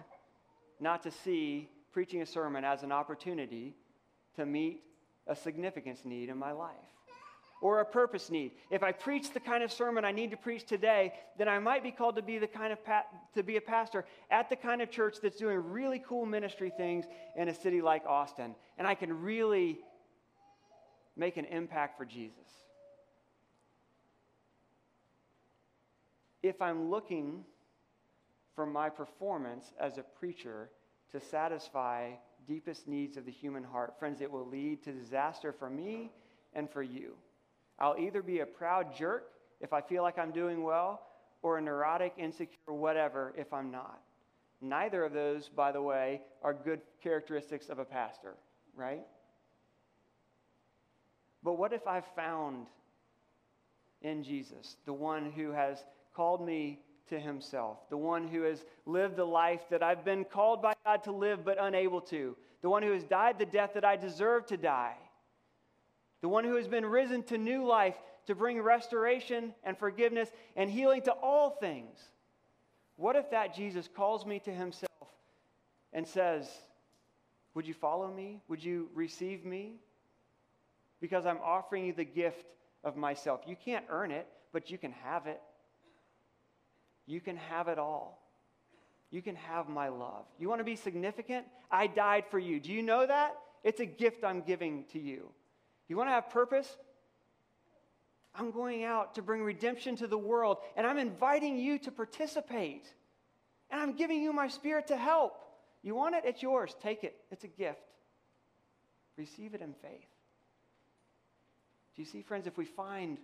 not 0.79 1.03
to 1.03 1.11
see 1.11 1.69
preaching 1.91 2.21
a 2.21 2.25
sermon 2.25 2.63
as 2.63 2.83
an 2.83 2.91
opportunity 2.91 3.75
to 4.35 4.45
meet 4.45 4.81
a 5.27 5.35
significance 5.35 6.01
need 6.03 6.29
in 6.29 6.37
my 6.37 6.51
life 6.51 6.75
or 7.63 7.79
a 7.79 7.85
purpose 7.85 8.29
need. 8.29 8.51
If 8.69 8.83
I 8.83 8.91
preach 8.91 9.31
the 9.31 9.39
kind 9.39 9.63
of 9.63 9.71
sermon 9.71 10.03
I 10.03 10.11
need 10.11 10.31
to 10.31 10.37
preach 10.37 10.65
today, 10.65 11.13
then 11.37 11.47
I 11.47 11.59
might 11.59 11.81
be 11.81 11.91
called 11.91 12.17
to 12.17 12.21
be 12.21 12.37
the 12.37 12.47
kind 12.47 12.73
of 12.73 12.83
pa- 12.83 13.05
to 13.35 13.41
be 13.41 13.55
a 13.55 13.61
pastor 13.61 14.03
at 14.29 14.49
the 14.49 14.57
kind 14.57 14.81
of 14.81 14.91
church 14.91 15.17
that's 15.23 15.37
doing 15.37 15.57
really 15.71 16.03
cool 16.05 16.25
ministry 16.25 16.73
things 16.75 17.05
in 17.37 17.47
a 17.47 17.53
city 17.53 17.81
like 17.81 18.05
Austin, 18.05 18.53
and 18.77 18.85
I 18.85 18.95
can 18.95 19.21
really 19.21 19.79
make 21.15 21.37
an 21.37 21.45
impact 21.45 21.97
for 21.97 22.03
Jesus. 22.03 22.35
If 26.43 26.61
I'm 26.61 26.91
looking 26.91 27.45
for 28.53 28.65
my 28.65 28.89
performance 28.89 29.71
as 29.79 29.97
a 29.97 30.03
preacher 30.03 30.69
to 31.11 31.19
satisfy 31.19 32.11
deepest 32.47 32.87
needs 32.87 33.15
of 33.15 33.25
the 33.25 33.31
human 33.31 33.63
heart, 33.63 33.97
friends, 33.97 34.21
it 34.21 34.29
will 34.29 34.45
lead 34.45 34.83
to 34.83 34.91
disaster 34.91 35.53
for 35.53 35.69
me 35.69 36.11
and 36.53 36.69
for 36.69 36.83
you. 36.83 37.13
I'll 37.79 37.97
either 37.97 38.21
be 38.21 38.41
a 38.41 38.45
proud 38.45 38.95
jerk 38.95 39.31
if 39.61 39.71
I 39.71 39.81
feel 39.81 40.03
like 40.03 40.19
I'm 40.19 40.31
doing 40.31 40.63
well, 40.63 41.01
or 41.41 41.57
a 41.57 41.61
neurotic, 41.61 42.13
insecure, 42.17 42.73
whatever 42.73 43.33
if 43.37 43.53
I'm 43.53 43.71
not. 43.71 44.01
Neither 44.61 45.03
of 45.03 45.13
those, 45.13 45.49
by 45.49 45.71
the 45.71 45.81
way, 45.81 46.21
are 46.41 46.53
good 46.53 46.81
characteristics 47.01 47.69
of 47.69 47.79
a 47.79 47.85
pastor, 47.85 48.35
right? 48.75 49.05
But 51.43 51.53
what 51.53 51.73
if 51.73 51.87
I've 51.87 52.07
found 52.15 52.67
in 54.01 54.23
Jesus, 54.23 54.77
the 54.85 54.93
one 54.93 55.31
who 55.31 55.51
has 55.51 55.83
called 56.13 56.45
me 56.45 56.79
to 57.09 57.19
himself, 57.19 57.77
the 57.89 57.97
one 57.97 58.27
who 58.27 58.43
has 58.43 58.63
lived 58.85 59.17
the 59.17 59.25
life 59.25 59.61
that 59.69 59.83
I've 59.83 60.05
been 60.05 60.23
called 60.23 60.61
by 60.61 60.73
God 60.85 61.03
to 61.03 61.11
live 61.11 61.43
but 61.43 61.57
unable 61.59 62.01
to, 62.01 62.35
the 62.61 62.69
one 62.69 62.83
who 62.83 62.91
has 62.91 63.03
died 63.03 63.39
the 63.39 63.45
death 63.45 63.71
that 63.73 63.85
I 63.85 63.97
deserve 63.97 64.45
to 64.47 64.57
die? 64.57 64.95
the 66.23 66.29
one 66.29 66.45
who 66.45 66.55
has 66.55 66.69
been 66.69 66.85
risen 66.85 67.21
to 67.21 67.37
new 67.37 67.65
life 67.65 67.95
to 68.27 68.33
bring 68.33 68.59
restoration 68.61 69.53
and 69.65 69.77
forgiveness 69.77 70.29
and 70.55 70.71
healing 70.71 71.01
to 71.01 71.11
all 71.11 71.49
things. 71.49 71.99
What 72.95 73.17
if 73.17 73.29
that 73.31 73.53
Jesus 73.53 73.89
calls 73.93 74.25
me 74.25 74.39
to 74.39 74.51
himself 74.51 74.89
and 75.91 76.07
says, 76.07 76.49
Would 77.55 77.67
you 77.67 77.73
follow 77.73 78.09
me? 78.09 78.39
Would 78.47 78.63
you 78.63 78.87
receive 78.95 79.43
me? 79.43 79.73
Because 81.01 81.25
I'm 81.25 81.39
offering 81.43 81.85
you 81.85 81.91
the 81.91 82.05
gift 82.05 82.45
of 82.85 82.95
myself. 82.95 83.41
You 83.45 83.57
can't 83.57 83.85
earn 83.89 84.09
it, 84.09 84.25
but 84.53 84.71
you 84.71 84.77
can 84.77 84.93
have 85.03 85.27
it. 85.27 85.41
You 87.05 87.21
can 87.21 87.37
have 87.37 87.67
it 87.67 87.77
all. 87.77 88.19
You 89.11 89.21
can 89.21 89.35
have 89.35 89.69
my 89.69 89.89
love. 89.89 90.25
You 90.39 90.49
want 90.49 90.59
to 90.59 90.65
be 90.65 90.75
significant? 90.75 91.45
I 91.69 91.87
died 91.87 92.25
for 92.31 92.39
you. 92.39 92.59
Do 92.59 92.71
you 92.71 92.81
know 92.81 93.05
that? 93.05 93.35
It's 93.63 93.79
a 93.79 93.85
gift 93.85 94.23
I'm 94.23 94.41
giving 94.41 94.85
to 94.93 94.99
you. 94.99 95.29
You 95.87 95.97
want 95.97 96.09
to 96.09 96.13
have 96.13 96.29
purpose? 96.29 96.77
I'm 98.35 98.51
going 98.51 98.83
out 98.83 99.15
to 99.15 99.21
bring 99.21 99.43
redemption 99.43 99.95
to 99.97 100.07
the 100.07 100.17
world, 100.17 100.57
and 100.75 100.87
I'm 100.87 100.97
inviting 100.97 101.57
you 101.57 101.77
to 101.79 101.91
participate. 101.91 102.87
And 103.69 103.79
I'm 103.79 103.93
giving 103.95 104.21
you 104.21 104.33
my 104.33 104.47
spirit 104.47 104.87
to 104.87 104.97
help. 104.97 105.39
You 105.83 105.95
want 105.95 106.15
it? 106.15 106.23
It's 106.25 106.41
yours. 106.41 106.75
Take 106.81 107.03
it. 107.03 107.15
It's 107.29 107.43
a 107.43 107.47
gift. 107.47 107.79
Receive 109.17 109.53
it 109.53 109.61
in 109.61 109.73
faith. 109.73 110.07
Do 111.95 112.01
you 112.01 112.05
see, 112.07 112.23
friends, 112.23 112.47
if 112.47 112.57
we 112.57 112.65
find 112.65 113.19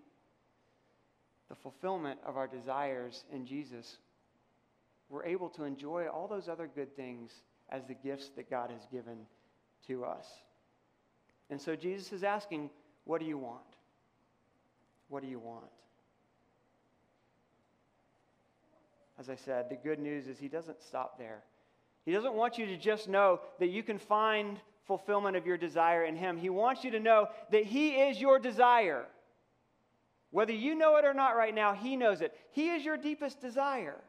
the 1.49 1.55
fulfillment 1.55 2.19
of 2.25 2.37
our 2.37 2.47
desires 2.47 3.25
in 3.33 3.45
Jesus, 3.45 3.97
we're 5.09 5.25
able 5.25 5.49
to 5.49 5.63
enjoy 5.63 6.07
all 6.07 6.27
those 6.27 6.47
other 6.47 6.69
good 6.73 6.95
things 6.95 7.31
as 7.69 7.83
the 7.85 7.95
gifts 7.95 8.29
that 8.35 8.49
God 8.49 8.69
has 8.71 8.85
given 8.91 9.17
to 9.87 10.05
us. 10.05 10.27
And 11.49 11.59
so 11.59 11.75
Jesus 11.75 12.13
is 12.13 12.23
asking, 12.23 12.69
What 13.05 13.19
do 13.19 13.25
you 13.25 13.37
want? 13.37 13.61
What 15.07 15.23
do 15.23 15.27
you 15.27 15.39
want? 15.39 15.65
As 19.19 19.29
I 19.29 19.35
said, 19.35 19.69
the 19.69 19.75
good 19.75 19.99
news 19.99 20.27
is 20.27 20.37
he 20.37 20.47
doesn't 20.47 20.81
stop 20.81 21.17
there. 21.17 21.43
He 22.05 22.13
doesn't 22.13 22.35
want 22.35 22.57
you 22.57 22.67
to 22.67 22.77
just 22.77 23.09
know 23.09 23.41
that 23.59 23.67
you 23.67 23.83
can 23.83 23.97
find 23.97 24.57
fulfillment 24.85 25.35
of 25.35 25.45
your 25.45 25.57
desire 25.57 26.05
in 26.05 26.15
him. 26.15 26.37
He 26.37 26.49
wants 26.49 26.83
you 26.83 26.91
to 26.91 26.99
know 26.99 27.27
that 27.51 27.65
he 27.65 27.89
is 27.95 28.21
your 28.21 28.39
desire. 28.39 29.05
Whether 30.31 30.53
you 30.53 30.75
know 30.75 30.95
it 30.97 31.05
or 31.05 31.13
not 31.13 31.35
right 31.35 31.53
now, 31.53 31.73
he 31.73 31.95
knows 31.95 32.21
it. 32.21 32.35
He 32.51 32.69
is 32.69 32.85
your 32.85 32.97
deepest 32.97 33.41
desire. 33.41 33.99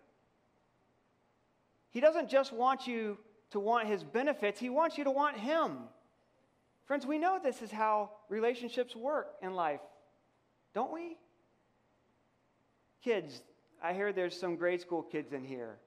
He 1.91 2.01
doesn't 2.01 2.29
just 2.29 2.53
want 2.53 2.87
you 2.87 3.19
to 3.51 3.59
want 3.59 3.89
his 3.89 4.05
benefits, 4.05 4.61
he 4.61 4.71
wants 4.71 4.97
you 4.97 5.05
to 5.05 5.11
want 5.11 5.37
him. 5.37 5.79
Friends, 6.85 7.07
we 7.07 7.19
know 7.19 7.39
this 7.43 7.63
is 7.63 7.71
how 7.71 8.11
relationships 8.29 8.95
work 8.95 9.35
in 9.43 9.55
life, 9.55 9.81
don't 10.75 10.93
we? 10.93 11.17
Kids, 13.03 13.43
I 13.83 13.93
hear 13.93 14.13
there's 14.13 14.39
some 14.39 14.57
grade 14.57 14.81
school 14.81 15.03
kids 15.03 15.33
in 15.33 15.43
here, 15.43 15.79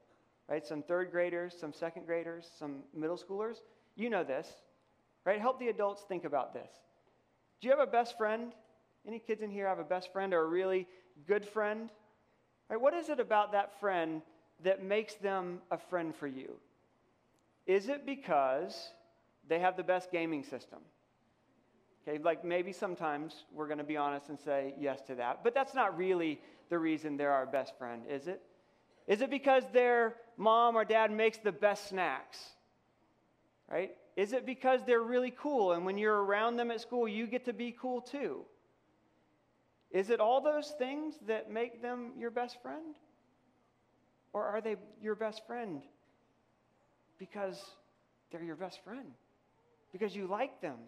right? 0.50 0.66
Some 0.66 0.82
third 0.82 1.12
graders, 1.12 1.56
some 1.58 1.74
second 1.74 2.06
graders, 2.06 2.50
some 2.58 2.84
middle 2.94 3.18
schoolers. 3.18 3.58
You 3.96 4.10
know 4.10 4.24
this, 4.24 4.48
right? 5.26 5.40
Help 5.40 5.60
the 5.60 5.70
adults 5.70 6.04
think 6.08 6.26
about 6.26 6.54
this. 6.54 6.72
Do 7.62 7.68
you 7.68 7.72
have 7.78 7.88
a 7.88 7.92
best 7.92 8.18
friend? 8.18 8.54
Any 9.08 9.20
kids 9.20 9.42
in 9.42 9.50
here 9.50 9.68
have 9.68 9.80
a 9.80 9.84
best 9.84 10.12
friend 10.14 10.34
or 10.34 10.42
a 10.42 10.48
really 10.48 10.88
good 11.28 11.46
friend? 11.46 11.90
Right? 12.70 12.80
What 12.80 12.94
is 12.94 13.10
it 13.10 13.20
about 13.20 13.52
that 13.52 13.80
friend 13.80 14.22
that 14.64 14.84
makes 14.84 15.16
them 15.16 15.60
a 15.72 15.78
friend 15.78 16.16
for 16.16 16.28
you? 16.28 16.56
Is 17.66 17.90
it 17.90 18.06
because 18.06 18.92
they 19.48 19.60
have 19.60 19.78
the 19.78 19.84
best 19.84 20.12
gaming 20.12 20.44
system? 20.44 20.80
Okay, 22.08 22.22
like 22.22 22.44
maybe 22.44 22.74
sometimes 22.74 23.46
we're 23.54 23.68
going 23.68 23.78
to 23.78 23.84
be 23.84 23.96
honest 23.96 24.30
and 24.30 24.40
say 24.40 24.74
yes 24.78 25.02
to 25.08 25.16
that, 25.16 25.44
but 25.44 25.54
that's 25.54 25.74
not 25.74 25.98
really 25.98 26.40
the 26.70 26.78
reason 26.78 27.16
they're 27.16 27.32
our 27.32 27.46
best 27.46 27.78
friend, 27.78 28.04
is 28.10 28.28
it? 28.28 28.42
Is 29.08 29.22
it 29.22 29.30
because 29.30 29.64
their 29.72 30.16
mom 30.38 30.76
or 30.76 30.86
dad 30.86 31.12
makes 31.12 31.38
the 31.38 31.52
best 31.52 31.90
snacks? 31.90 32.40
Right? 33.70 33.92
Is 34.16 34.34
it 34.34 34.46
because 34.46 34.82
they're 34.86 35.02
really 35.02 35.34
cool 35.38 35.72
and 35.72 35.86
when 35.86 35.98
you're 35.98 36.24
around 36.24 36.58
them 36.58 36.72
at 36.72 36.82
school, 36.82 37.08
you 37.08 37.26
get 37.26 37.46
to 37.46 37.54
be 37.54 37.76
cool 37.80 38.02
too? 38.02 38.46
Is 39.94 40.10
it 40.10 40.20
all 40.20 40.42
those 40.42 40.74
things 40.78 41.16
that 41.28 41.50
make 41.50 41.82
them 41.82 42.12
your 42.18 42.32
best 42.32 42.62
friend? 42.62 42.96
Or 44.34 44.44
are 44.44 44.60
they 44.60 44.76
your 45.02 45.16
best 45.16 45.46
friend 45.48 45.82
because 47.20 47.64
they're 48.32 48.44
your 48.44 48.56
best 48.58 48.84
friend? 48.84 49.14
Because 49.94 50.14
you 50.16 50.28
like 50.28 50.60
them? 50.60 50.80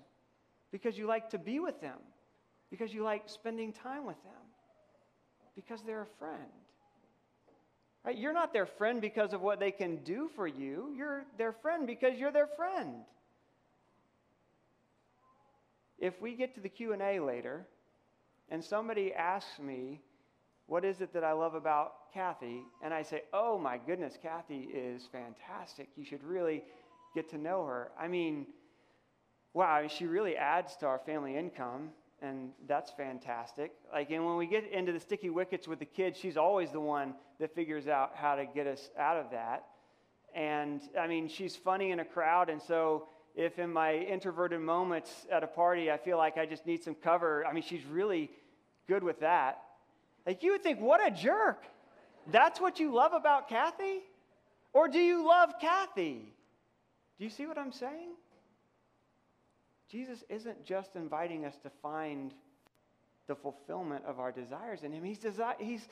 because 0.76 0.98
you 0.98 1.08
like 1.08 1.30
to 1.30 1.38
be 1.38 1.62
with 1.62 1.80
them, 1.80 1.98
because 2.70 2.94
you 2.94 3.02
like 3.02 3.24
spending 3.28 3.72
time 3.72 4.06
with 4.06 4.22
them, 4.24 4.34
because 5.56 5.82
they're 5.84 6.02
a 6.02 6.20
friend. 6.20 6.52
Right? 8.04 8.18
You're 8.18 8.34
not 8.34 8.52
their 8.52 8.65
friend 8.65 9.00
because 9.00 9.32
of 9.32 9.39
what 9.39 9.62
they 9.62 9.72
can 9.72 10.04
do 10.04 10.30
for 10.36 10.46
you. 10.46 10.94
You're 10.94 11.24
their 11.38 11.54
friend 11.54 11.88
because 11.88 12.20
you're 12.20 12.34
their 12.34 12.48
friend. 12.58 13.06
If 15.98 16.22
we 16.22 16.36
get 16.36 16.56
to 16.56 16.60
the 16.60 16.68
Q&A 16.68 17.22
later 17.22 17.65
and 18.49 18.63
somebody 18.63 19.13
asks 19.13 19.60
me, 19.60 20.01
"What 20.67 20.86
is 20.86 21.01
it 21.01 21.13
that 21.13 21.23
I 21.23 21.34
love 21.34 21.55
about 21.55 22.12
Kathy?" 22.13 22.63
and 22.81 22.93
I 22.93 23.01
say, 23.01 23.23
"Oh 23.34 23.58
my 23.58 23.77
goodness, 23.77 24.17
Kathy 24.21 24.63
is 24.63 25.08
fantastic. 25.08 25.89
You 25.95 26.05
should 26.05 26.23
really 26.23 26.63
get 27.13 27.29
to 27.29 27.38
know 27.38 27.65
her." 27.65 27.91
I 27.97 28.08
mean, 28.08 28.47
wow, 29.53 29.88
she 29.88 30.05
really 30.05 30.36
adds 30.36 30.75
to 30.77 30.86
our 30.86 30.99
family 30.99 31.38
income, 31.38 31.93
and 32.21 32.51
that's 32.67 32.91
fantastic. 32.91 33.71
Like, 33.91 34.10
and 34.12 34.25
when 34.25 34.38
we 34.38 34.47
get 34.47 34.65
into 34.65 34.91
the 34.91 34.99
sticky 34.99 35.29
wickets 35.29 35.67
with 35.67 35.79
the 35.79 35.86
kids, 35.86 36.17
she's 36.17 36.38
always 36.38 36.71
the 36.71 36.81
one 36.81 37.15
that 37.39 37.53
figures 37.53 37.88
out 37.88 38.15
how 38.15 38.36
to 38.36 38.45
get 38.45 38.67
us 38.67 38.89
out 38.97 39.17
of 39.17 39.31
that. 39.31 39.65
And 40.34 40.81
I 40.99 41.08
mean, 41.08 41.27
she's 41.29 41.55
funny 41.55 41.91
in 41.91 41.99
a 41.99 42.05
crowd, 42.05 42.49
and 42.49 42.62
so 42.62 43.08
if 43.36 43.60
in 43.60 43.71
my 43.71 43.95
introverted 43.95 44.62
moments 44.62 45.12
at 45.32 45.43
a 45.43 45.48
party 45.48 45.91
I 45.91 45.98
feel 45.98 46.17
like 46.17 46.38
I 46.38 46.45
just 46.45 46.65
need 46.65 46.84
some 46.84 46.95
cover. 46.95 47.45
I 47.45 47.54
mean, 47.54 47.63
she's 47.63 47.86
really 47.86 48.30
good 48.88 49.04
with 49.04 49.19
that. 49.19 49.62
Like, 50.26 50.41
you 50.41 50.52
would 50.54 50.63
think, 50.63 50.80
what 50.80 51.06
a 51.06 51.12
jerk. 51.12 51.63
That's 52.32 52.60
what 52.60 52.80
you 52.80 52.93
love 52.93 53.13
about 53.13 53.48
Kathy? 53.48 54.00
Or 54.74 54.88
do 54.88 55.00
you 55.00 55.28
love 55.28 55.54
Kathy? 55.62 56.21
Do 57.17 57.24
you 57.24 57.30
see 57.30 57.45
what 57.45 57.58
I'm 57.58 57.71
saying? 57.71 58.10
Jesus 59.89 60.24
isn't 60.30 60.65
just 60.65 60.95
inviting 60.95 61.45
us 61.45 61.56
to 61.63 61.69
find 61.82 62.34
the 63.28 63.36
fulfillment 63.36 64.04
of 64.06 64.19
our 64.19 64.32
desires 64.32 64.84
in 64.84 64.91
Him, 64.91 65.04
He's, 65.04 65.19
desi- 65.19 65.60
he's 65.60 65.88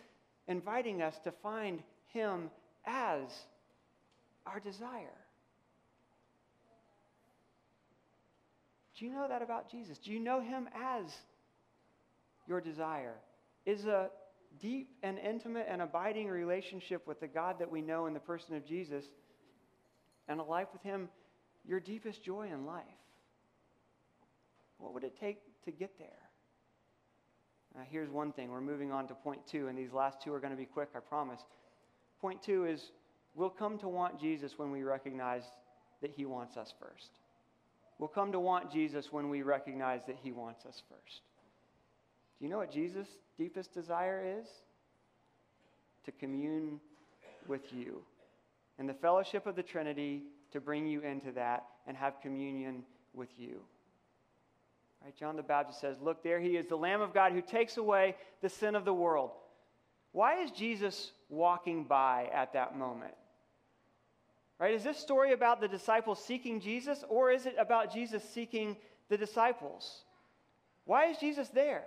inviting 0.48 1.02
us 1.02 1.18
to 1.24 1.32
find 1.32 1.82
Him 2.08 2.50
as 2.86 3.24
our 4.46 4.60
desire. 4.60 5.23
Do 9.04 9.10
you 9.10 9.16
know 9.16 9.28
that 9.28 9.42
about 9.42 9.70
Jesus? 9.70 9.98
Do 9.98 10.14
you 10.14 10.20
know 10.22 10.40
Him 10.40 10.70
as 10.74 11.04
your 12.48 12.62
desire? 12.62 13.16
Is 13.66 13.84
a 13.84 14.10
deep 14.62 14.92
and 15.04 15.20
intimate 15.20 15.66
and 15.70 15.82
abiding 15.82 16.30
relationship 16.30 17.06
with 17.06 17.20
the 17.20 17.28
God 17.28 17.60
that 17.60 17.70
we 17.70 17.82
know 17.82 18.06
in 18.06 18.14
the 18.14 18.22
person 18.22 18.56
of 18.56 18.66
Jesus 18.66 19.04
and 20.30 20.40
a 20.40 20.44
life 20.44 20.70
with 20.72 20.84
Him 20.84 21.10
your 21.68 21.82
deepest 21.82 22.24
joy 22.24 22.48
in 22.54 22.66
life? 22.66 22.86
What 24.78 24.94
would 24.94 25.04
it 25.04 25.20
take 25.20 25.40
to 25.66 25.72
get 25.72 25.92
there? 26.00 27.84
Here's 27.90 28.10
one 28.10 28.32
thing. 28.32 28.52
We're 28.52 28.62
moving 28.62 28.94
on 28.94 29.10
to 29.10 29.16
point 29.16 29.46
two, 29.46 29.68
and 29.68 29.78
these 29.78 29.92
last 29.92 30.22
two 30.24 30.34
are 30.34 30.40
going 30.40 30.54
to 30.54 30.58
be 30.58 30.64
quick, 30.64 30.92
I 30.96 31.02
promise. 31.02 31.42
Point 32.22 32.42
two 32.42 32.64
is 32.64 32.92
we'll 33.36 33.50
come 33.50 33.78
to 33.80 33.90
want 33.90 34.18
Jesus 34.18 34.54
when 34.56 34.72
we 34.72 34.84
recognize 34.84 35.44
that 36.02 36.12
He 36.12 36.26
wants 36.26 36.56
us 36.56 36.74
first. 36.80 37.10
We'll 38.00 38.10
come 38.10 38.32
to 38.32 38.40
want 38.40 38.72
Jesus 38.72 39.12
when 39.12 39.30
we 39.30 39.42
recognize 39.42 40.06
that 40.06 40.18
He 40.22 40.32
wants 40.32 40.66
us 40.66 40.82
first. 40.90 41.22
Do 42.40 42.46
you 42.46 42.50
know 42.50 42.58
what 42.58 42.72
Jesus' 42.72 43.08
deepest 43.38 43.74
desire 43.74 44.40
is? 44.40 44.48
To 46.06 46.12
commune 46.12 46.80
with 47.48 47.72
you. 47.72 48.02
And 48.80 48.90
the 48.90 48.94
fellowship 48.94 49.46
of 49.46 49.56
the 49.56 49.64
Trinity 49.64 50.24
to 50.52 50.60
bring 50.60 50.88
you 50.88 51.02
into 51.02 51.32
that 51.34 51.66
and 51.88 51.96
have 51.96 52.22
communion 52.22 52.84
with 53.14 53.30
you. 53.38 53.62
Right? 55.04 55.16
John 55.16 55.36
the 55.36 55.44
Baptist 55.44 55.82
says, 55.82 55.98
Look, 56.02 56.24
there 56.24 56.40
he 56.40 56.58
is, 56.58 56.68
the 56.68 56.76
Lamb 56.76 57.02
of 57.02 57.14
God 57.14 57.34
who 57.34 57.42
takes 57.42 57.78
away 57.78 58.16
the 58.42 58.50
sin 58.50 58.76
of 58.76 58.86
the 58.86 58.94
world. 58.94 59.32
Why 60.12 60.42
is 60.42 60.52
Jesus 60.52 61.12
walking 61.30 61.86
by 61.86 62.30
at 62.34 62.54
that 62.54 62.78
moment? 62.78 63.14
Right? 64.60 64.74
Is 64.74 64.84
this 64.84 64.98
story 64.98 65.34
about 65.34 65.62
the 65.62 65.68
disciples 65.68 66.24
seeking 66.24 66.60
Jesus, 66.60 67.04
or 67.10 67.32
is 67.32 67.46
it 67.46 67.56
about 67.60 67.94
Jesus 67.94 68.24
seeking 68.30 68.78
the 69.10 69.18
disciples? 69.18 70.04
Why 70.86 71.08
is 71.08 71.18
Jesus 71.18 71.50
there? 71.50 71.84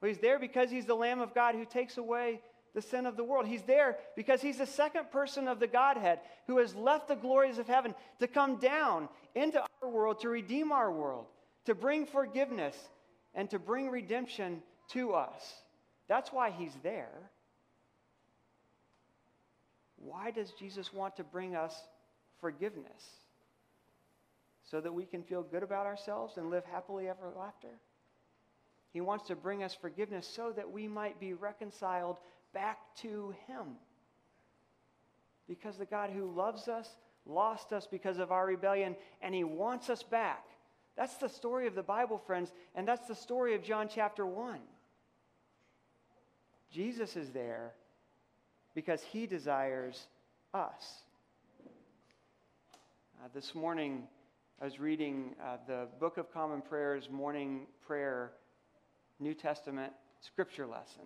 Well, 0.00 0.08
he's 0.10 0.20
there 0.20 0.38
because 0.38 0.70
he's 0.70 0.86
the 0.86 0.94
Lamb 0.94 1.20
of 1.20 1.34
God 1.34 1.54
who 1.54 1.64
takes 1.64 1.98
away 1.98 2.40
the 2.74 2.82
sin 2.82 3.06
of 3.06 3.16
the 3.16 3.24
world. 3.24 3.46
He's 3.46 3.62
there 3.62 3.98
because 4.16 4.40
he's 4.40 4.58
the 4.58 4.66
second 4.66 5.10
person 5.10 5.48
of 5.48 5.60
the 5.60 5.66
Godhead 5.66 6.20
who 6.46 6.58
has 6.58 6.74
left 6.74 7.08
the 7.08 7.16
glories 7.16 7.58
of 7.58 7.66
heaven 7.66 7.94
to 8.20 8.26
come 8.26 8.56
down 8.56 9.08
into 9.34 9.60
our 9.82 9.88
world 9.88 10.20
to 10.20 10.28
redeem 10.28 10.72
our 10.72 10.90
world, 10.90 11.26
to 11.66 11.74
bring 11.74 12.06
forgiveness, 12.06 12.76
and 13.34 13.50
to 13.50 13.58
bring 13.58 13.90
redemption 13.90 14.62
to 14.90 15.12
us. 15.12 15.54
That's 16.08 16.32
why 16.32 16.50
he's 16.50 16.74
there. 16.82 17.30
Why 20.00 20.30
does 20.30 20.52
Jesus 20.52 20.92
want 20.92 21.16
to 21.16 21.24
bring 21.24 21.54
us 21.54 21.74
forgiveness? 22.40 23.04
So 24.70 24.80
that 24.80 24.92
we 24.92 25.04
can 25.04 25.22
feel 25.22 25.42
good 25.42 25.62
about 25.62 25.86
ourselves 25.86 26.36
and 26.36 26.50
live 26.50 26.64
happily 26.64 27.08
ever 27.08 27.32
after? 27.46 27.68
He 28.92 29.00
wants 29.00 29.26
to 29.28 29.36
bring 29.36 29.62
us 29.62 29.74
forgiveness 29.74 30.26
so 30.26 30.52
that 30.56 30.70
we 30.70 30.88
might 30.88 31.20
be 31.20 31.34
reconciled 31.34 32.18
back 32.52 32.78
to 32.96 33.34
Him. 33.46 33.76
Because 35.46 35.76
the 35.76 35.86
God 35.86 36.10
who 36.10 36.30
loves 36.30 36.66
us 36.68 36.88
lost 37.26 37.72
us 37.72 37.86
because 37.86 38.18
of 38.18 38.32
our 38.32 38.46
rebellion, 38.46 38.96
and 39.20 39.34
He 39.34 39.44
wants 39.44 39.90
us 39.90 40.02
back. 40.02 40.44
That's 40.96 41.16
the 41.16 41.28
story 41.28 41.66
of 41.66 41.74
the 41.74 41.82
Bible, 41.82 42.18
friends, 42.18 42.52
and 42.74 42.86
that's 42.86 43.06
the 43.06 43.14
story 43.14 43.54
of 43.54 43.62
John 43.62 43.88
chapter 43.92 44.26
1. 44.26 44.58
Jesus 46.72 47.16
is 47.16 47.30
there 47.30 47.72
because 48.74 49.02
He 49.02 49.26
desires 49.26 50.06
us. 50.54 51.02
Uh, 53.22 53.28
this 53.34 53.54
morning, 53.54 54.04
I 54.60 54.64
was 54.64 54.80
reading 54.80 55.34
uh, 55.42 55.56
the 55.66 55.88
Book 55.98 56.16
of 56.16 56.32
Common 56.32 56.62
Prayer's 56.62 57.10
morning 57.10 57.66
prayer, 57.86 58.32
New 59.18 59.34
Testament 59.34 59.92
scripture 60.20 60.66
lesson. 60.66 61.04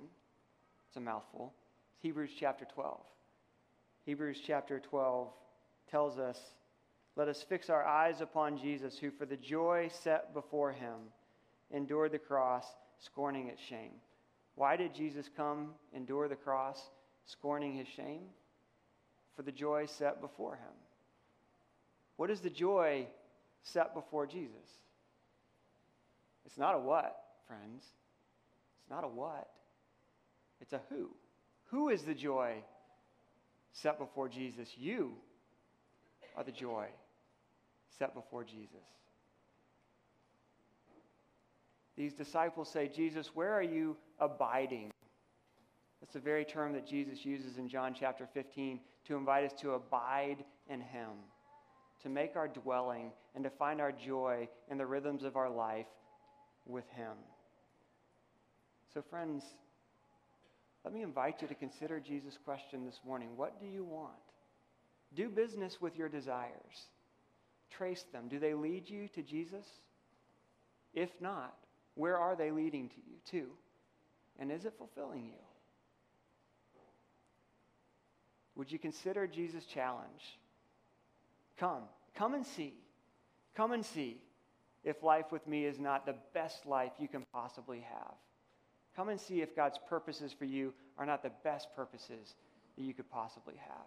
It's 0.89 0.97
a 0.97 1.01
mouthful. 1.01 1.53
It's 1.95 2.03
Hebrews 2.03 2.31
chapter 2.39 2.67
12. 2.75 3.01
Hebrews 4.07 4.41
chapter 4.47 4.81
12 4.81 5.29
tells 5.91 6.19
us, 6.19 6.39
Let 7.17 7.29
us 7.29 7.45
fix 7.49 7.71
our 7.71 7.85
eyes 7.85 8.21
upon 8.21 8.59
Jesus, 8.59 8.99
who 8.99 9.11
for 9.11 9.27
the 9.27 9.37
joy 9.37 9.89
set 10.03 10.35
before 10.35 10.73
him 10.73 10.95
endured 11.73 12.13
the 12.13 12.19
cross, 12.19 12.67
scorning 12.99 13.49
its 13.49 13.61
shame. 13.63 13.93
Why 14.55 14.77
did 14.77 14.95
Jesus 14.95 15.29
come, 15.37 15.71
endure 15.95 16.29
the 16.29 16.37
cross, 16.37 16.81
scorning 17.27 17.75
his 17.75 17.89
shame? 17.89 18.23
For 19.37 19.43
the 19.43 19.53
joy 19.53 19.87
set 19.87 20.21
before 20.21 20.55
him. 20.55 20.75
What 22.17 22.31
is 22.31 22.41
the 22.41 22.51
joy 22.51 23.07
set 23.63 23.95
before 23.95 24.27
Jesus? 24.27 24.71
It's 26.47 26.59
not 26.59 26.75
a 26.75 26.79
what, 26.79 27.17
friends. 27.49 27.85
It's 28.81 28.91
not 28.91 29.05
a 29.05 29.09
what. 29.09 29.49
It's 30.61 30.73
a 30.73 30.81
who. 30.89 31.11
Who 31.71 31.89
is 31.89 32.03
the 32.03 32.15
joy 32.15 32.55
set 33.73 33.99
before 33.99 34.29
Jesus? 34.29 34.69
You 34.77 35.13
are 36.37 36.45
the 36.45 36.53
joy 36.53 36.87
set 37.99 38.15
before 38.15 38.45
Jesus. 38.45 38.69
These 41.97 42.15
disciples 42.15 42.69
say, 42.69 42.89
Jesus, 42.89 43.35
where 43.35 43.53
are 43.53 43.63
you 43.63 43.97
abiding? 44.19 44.91
The 46.15 46.21
very 46.21 46.45
term 46.45 46.73
that 46.75 46.87
Jesus 46.87 47.25
uses 47.25 47.59
in 47.59 47.69
John 47.69 47.93
chapter 47.99 48.29
15 48.33 48.79
to 49.09 49.17
invite 49.17 49.47
us 49.47 49.61
to 49.61 49.73
abide 49.73 50.45
in 50.71 50.81
Him, 50.81 51.11
to 52.05 52.09
make 52.09 52.37
our 52.37 52.47
dwelling, 52.47 53.11
and 53.35 53.43
to 53.43 53.51
find 53.51 53.81
our 53.81 53.91
joy 53.91 54.49
in 54.71 54.79
the 54.79 54.87
rhythms 54.87 55.25
of 55.25 55.35
our 55.35 55.51
life 55.51 55.89
with 56.67 56.89
Him. 56.91 57.15
So, 58.95 59.03
friends, 59.11 59.43
let 60.85 60.95
me 60.95 61.03
invite 61.03 61.43
you 61.43 61.49
to 61.49 61.55
consider 61.57 61.99
Jesus' 61.99 62.39
question 62.45 62.87
this 62.87 63.01
morning 63.05 63.31
What 63.35 63.61
do 63.61 63.67
you 63.67 63.83
want? 63.83 64.13
Do 65.17 65.29
business 65.29 65.81
with 65.81 65.97
your 65.97 66.09
desires. 66.09 66.87
Trace 67.77 68.05
them. 68.13 68.29
Do 68.29 68.39
they 68.39 68.55
lead 68.55 68.89
you 68.89 69.09
to 69.17 69.23
Jesus? 69.23 69.67
If 70.95 71.11
not, 71.21 71.57
where 71.97 72.17
are 72.17 72.37
they 72.37 72.53
leading 72.53 72.89
to 72.89 72.97
you 73.05 73.17
to? 73.33 73.51
And 74.39 74.53
is 74.53 74.65
it 74.65 74.75
fulfilling 74.79 75.25
you? 75.25 75.54
Would 78.57 78.71
you 78.71 78.79
consider 78.79 79.27
Jesus' 79.27 79.65
challenge? 79.65 80.39
Come, 81.59 81.83
come 82.15 82.35
and 82.35 82.47
see. 82.47 82.75
Come 83.55 83.73
and 83.73 83.85
see 83.85 84.19
if 84.85 85.03
life 85.03 85.33
with 85.33 85.47
me 85.47 85.65
is 85.65 85.79
not 85.79 86.07
the 86.07 86.17
best 86.33 86.67
life 86.67 86.93
you 86.99 87.09
can 87.09 87.25
possibly 87.33 87.81
have. 87.81 88.15
Come 88.95 89.09
and 89.09 89.21
see 89.21 89.41
if 89.41 89.57
God's 89.57 89.79
purposes 89.89 90.33
for 90.33 90.45
you 90.45 90.73
are 90.99 91.07
not 91.07 91.23
the 91.23 91.33
best 91.43 91.69
purposes 91.75 92.35
that 92.77 92.85
you 92.85 92.95
could 92.95 93.11
possibly 93.11 93.55
have. 93.57 93.87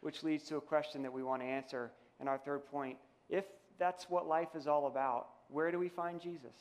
Which 0.00 0.22
leads 0.22 0.44
to 0.44 0.56
a 0.56 0.60
question 0.60 1.02
that 1.02 1.12
we 1.12 1.22
want 1.22 1.42
to 1.42 1.48
answer 1.48 1.90
in 2.20 2.28
our 2.28 2.38
third 2.38 2.66
point. 2.66 2.98
If 3.28 3.44
that's 3.78 4.10
what 4.10 4.26
life 4.26 4.54
is 4.54 4.66
all 4.66 4.86
about, 4.86 5.28
where 5.48 5.70
do 5.70 5.78
we 5.78 5.88
find 5.88 6.20
Jesus? 6.20 6.54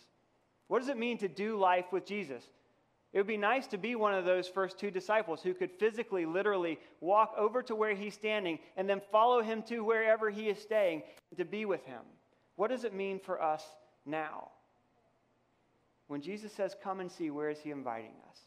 What 0.67 0.79
does 0.79 0.89
it 0.89 0.97
mean 0.97 1.17
to 1.19 1.27
do 1.27 1.57
life 1.57 1.91
with 1.91 2.05
Jesus? 2.05 2.43
It 3.13 3.17
would 3.17 3.27
be 3.27 3.37
nice 3.37 3.67
to 3.67 3.77
be 3.77 3.95
one 3.95 4.13
of 4.13 4.25
those 4.25 4.47
first 4.47 4.77
two 4.77 4.91
disciples 4.91 5.41
who 5.41 5.53
could 5.53 5.71
physically, 5.71 6.25
literally 6.25 6.77
walk 6.99 7.33
over 7.37 7.63
to 7.63 7.75
where 7.75 7.95
he's 7.95 8.13
standing 8.13 8.59
and 8.75 8.89
then 8.89 9.01
follow 9.11 9.41
him 9.41 9.63
to 9.63 9.83
wherever 9.83 10.29
he 10.29 10.49
is 10.49 10.61
staying 10.61 11.03
to 11.37 11.45
be 11.45 11.65
with 11.65 11.85
him. 11.85 12.01
What 12.57 12.69
does 12.69 12.83
it 12.83 12.93
mean 12.93 13.19
for 13.19 13.41
us 13.41 13.63
now? 14.05 14.49
When 16.07 16.21
Jesus 16.21 16.51
says, 16.51 16.75
Come 16.83 16.99
and 16.99 17.11
see, 17.11 17.29
where 17.29 17.49
is 17.49 17.59
he 17.59 17.71
inviting 17.71 18.13
us? 18.29 18.39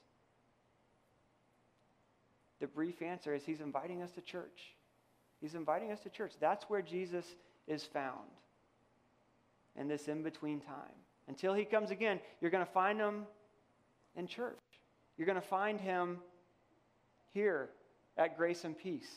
The 2.61 2.67
brief 2.67 3.01
answer 3.01 3.35
is 3.35 3.45
he's 3.45 3.61
inviting 3.61 4.03
us 4.03 4.11
to 4.13 4.21
church. 4.21 4.75
He's 5.41 5.55
inviting 5.55 5.91
us 5.91 6.01
to 6.01 6.11
church. 6.11 6.35
That's 6.39 6.65
where 6.69 6.83
Jesus 6.83 7.25
is 7.67 7.85
found 7.85 8.29
in 9.77 9.89
this 9.89 10.09
in 10.09 10.23
between 10.23 10.61
time. 10.61 10.77
Until 11.29 11.55
he 11.55 11.65
comes 11.65 11.91
again, 11.91 12.21
you're 12.41 12.51
going 12.51 12.65
to 12.65 12.73
find 12.73 12.99
him 12.99 13.27
in 14.21 14.29
church. 14.29 14.59
You're 15.17 15.27
going 15.27 15.41
to 15.41 15.47
find 15.47 15.81
him 15.81 16.19
here 17.35 17.71
at 18.17 18.37
Grace 18.37 18.65
and 18.65 18.79
Peace. 18.79 19.11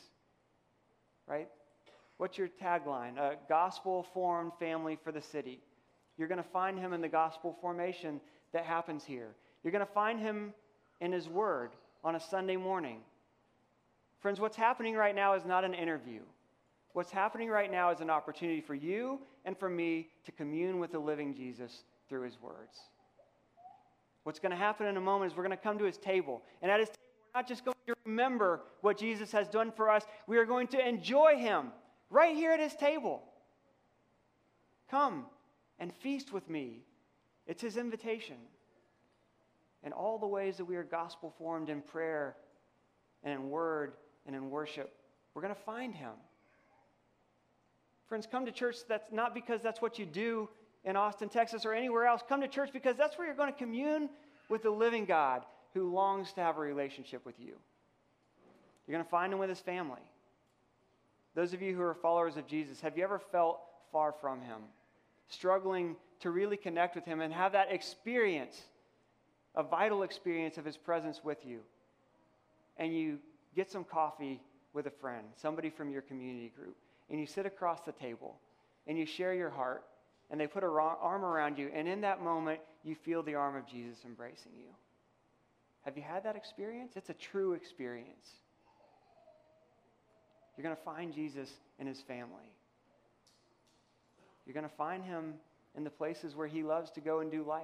Right? 1.28 1.50
What's 2.18 2.38
your 2.38 2.48
tagline? 2.48 3.18
A 3.18 3.36
gospel 3.48 4.08
formed 4.14 4.54
family 4.60 4.98
for 5.04 5.12
the 5.12 5.22
city. 5.22 5.60
You're 6.18 6.28
going 6.28 6.42
to 6.42 6.50
find 6.50 6.80
him 6.80 6.94
in 6.94 7.02
the 7.02 7.10
gospel 7.10 7.56
formation 7.62 8.20
that 8.54 8.66
happens 8.66 9.04
here. 9.04 9.36
You're 9.64 9.72
going 9.72 9.86
to 9.86 9.94
find 9.94 10.20
him 10.20 10.54
in 11.02 11.12
his 11.12 11.28
word 11.28 11.72
on 12.04 12.16
a 12.16 12.20
Sunday 12.20 12.56
morning. 12.56 13.00
Friends, 14.20 14.40
what's 14.40 14.58
happening 14.58 14.96
right 14.96 15.16
now 15.16 15.34
is 15.34 15.46
not 15.46 15.66
an 15.66 15.74
interview. 15.74 16.22
What's 16.94 17.12
happening 17.12 17.50
right 17.50 17.72
now 17.72 17.92
is 17.92 18.00
an 18.00 18.10
opportunity 18.10 18.62
for 18.62 18.76
you 18.76 19.20
and 19.44 19.58
for 19.58 19.70
me 19.70 20.08
to 20.26 20.32
commune 20.32 20.80
with 20.80 20.92
the 20.92 21.00
living 21.00 21.34
Jesus 21.34 21.84
through 22.08 22.22
his 22.22 22.40
words. 22.42 22.78
What's 24.24 24.40
going 24.40 24.52
to 24.52 24.58
happen 24.58 24.88
in 24.88 24.98
a 24.98 25.02
moment 25.02 25.32
is 25.32 25.38
we're 25.38 25.44
going 25.44 25.58
to 25.58 25.64
come 25.64 25.78
to 25.80 25.86
his 25.86 25.98
table. 25.98 26.42
And 26.62 26.72
at 26.72 26.80
his 26.80 26.90
table, 26.90 27.00
we're 27.34 27.40
not 27.40 27.48
just 27.48 27.66
going 27.66 27.76
to 27.88 27.96
remember 28.06 28.62
what 28.82 28.98
Jesus 28.98 29.32
has 29.32 29.48
done 29.48 29.72
for 29.72 29.90
us, 29.90 30.06
we 30.28 30.38
are 30.38 30.46
going 30.46 30.68
to 30.70 30.88
enjoy 30.88 31.38
him 31.38 31.68
right 32.10 32.36
here 32.36 32.52
at 32.52 32.60
his 32.60 32.76
table. 32.76 33.24
Come 34.90 35.26
and 35.80 35.94
feast 35.94 36.32
with 36.32 36.50
me. 36.50 36.84
It's 37.48 37.62
his 37.62 37.78
invitation. 37.78 38.38
And 39.84 39.94
all 39.94 40.18
the 40.18 40.28
ways 40.28 40.58
that 40.58 40.66
we 40.66 40.78
are 40.78 40.84
gospel 40.84 41.34
formed 41.38 41.70
in 41.70 41.82
prayer 41.82 42.38
and 43.24 43.34
in 43.34 43.50
word 43.50 43.94
and 44.26 44.36
in 44.36 44.50
worship, 44.50 44.94
we're 45.34 45.42
going 45.42 45.54
to 45.54 45.62
find 45.62 45.94
him. 45.94 46.14
Friends, 48.08 48.28
come 48.30 48.46
to 48.46 48.52
church 48.52 48.78
that's 48.88 49.12
not 49.12 49.34
because 49.34 49.62
that's 49.62 49.82
what 49.82 50.00
you 50.00 50.06
do 50.06 50.48
in 50.86 50.96
Austin, 50.96 51.30
Texas, 51.30 51.66
or 51.66 51.74
anywhere 51.74 52.06
else. 52.06 52.22
Come 52.28 52.42
to 52.42 52.48
church 52.48 52.70
because 52.74 52.98
that's 52.98 53.18
where 53.18 53.26
you're 53.28 53.36
going 53.36 53.52
to 53.52 53.58
commune 53.58 54.10
with 54.50 54.64
the 54.64 54.70
living 54.70 55.06
God 55.06 55.44
who 55.74 55.92
longs 55.92 56.34
to 56.34 56.42
have 56.42 56.58
a 56.58 56.62
relationship 56.62 57.26
with 57.26 57.40
you. 57.40 57.54
You're 58.86 58.96
going 58.96 59.04
to 59.04 59.10
find 59.10 59.32
him 59.32 59.40
with 59.40 59.50
his 59.50 59.60
family. 59.60 60.02
Those 61.36 61.54
of 61.54 61.62
you 61.62 61.76
who 61.76 61.82
are 61.82 61.96
followers 61.96 62.38
of 62.38 62.46
Jesus, 62.46 62.82
have 62.82 62.98
you 62.98 63.04
ever 63.04 63.20
felt 63.20 63.60
far 63.92 64.14
from 64.22 64.42
him? 64.42 64.62
Struggling 65.30 65.96
to 66.20 66.30
really 66.30 66.58
connect 66.58 66.96
with 66.96 67.06
him 67.06 67.22
and 67.22 67.34
have 67.34 67.54
that 67.54 67.72
experience, 67.72 68.62
a 69.56 69.64
vital 69.64 70.04
experience 70.04 70.58
of 70.58 70.66
his 70.66 70.78
presence 70.78 71.22
with 71.24 71.46
you. 71.46 71.60
And 72.78 72.96
you 72.96 73.20
get 73.56 73.72
some 73.72 73.84
coffee 73.84 74.42
with 74.74 74.88
a 74.88 74.92
friend, 74.92 75.26
somebody 75.36 75.70
from 75.70 75.90
your 75.90 76.02
community 76.02 76.52
group, 76.56 76.76
and 77.10 77.20
you 77.20 77.26
sit 77.26 77.46
across 77.46 77.82
the 77.82 77.92
table 77.92 78.36
and 78.88 78.98
you 78.98 79.06
share 79.06 79.34
your 79.34 79.50
heart, 79.50 79.84
and 80.34 80.42
they 80.42 80.48
put 80.48 80.64
an 80.64 80.72
arm 80.72 81.24
around 81.24 81.60
you, 81.60 81.70
and 81.76 81.88
in 81.88 82.02
that 82.02 82.24
moment, 82.24 82.60
you 82.84 82.96
feel 82.96 83.22
the 83.22 83.36
arm 83.36 83.56
of 83.56 83.68
Jesus 83.68 84.00
embracing 84.04 84.52
you. 84.58 84.66
Have 85.84 85.96
you 85.96 86.02
had 86.02 86.24
that 86.24 86.36
experience? 86.36 86.94
It's 86.96 87.12
a 87.12 87.14
true 87.14 87.54
experience. 87.54 88.32
You're 90.58 90.64
going 90.64 90.76
to 90.76 90.82
find 90.82 91.14
Jesus 91.14 91.52
in 91.78 91.86
his 91.86 92.02
family. 92.02 92.50
You're 94.48 94.56
going 94.56 94.68
to 94.68 94.76
find 94.76 95.04
him 95.04 95.36
in 95.78 95.84
the 95.84 95.92
places 95.92 96.36
where 96.36 96.48
he 96.48 96.64
loves 96.64 96.90
to 96.92 97.00
go 97.00 97.20
and 97.20 97.30
do 97.30 97.44
life 97.44 97.62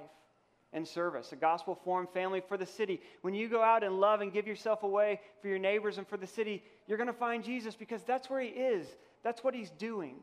and 0.72 0.86
service, 0.86 1.32
a 1.32 1.36
gospel 1.36 1.74
formed 1.74 2.10
family 2.10 2.40
for 2.40 2.56
the 2.56 2.66
city. 2.66 3.00
When 3.22 3.34
you 3.34 3.48
go 3.48 3.64
out 3.64 3.82
and 3.82 3.98
love 3.98 4.20
and 4.20 4.32
give 4.32 4.46
yourself 4.46 4.84
away 4.84 5.20
for 5.42 5.48
your 5.48 5.58
neighbors 5.58 5.98
and 5.98 6.06
for 6.06 6.16
the 6.16 6.26
city, 6.28 6.62
you're 6.86 6.98
going 6.98 7.08
to 7.08 7.12
find 7.12 7.42
Jesus 7.42 7.74
because 7.74 8.04
that's 8.04 8.30
where 8.30 8.40
he 8.40 8.50
is, 8.50 8.86
that's 9.24 9.42
what 9.42 9.56
he's 9.56 9.70
doing. 9.70 10.14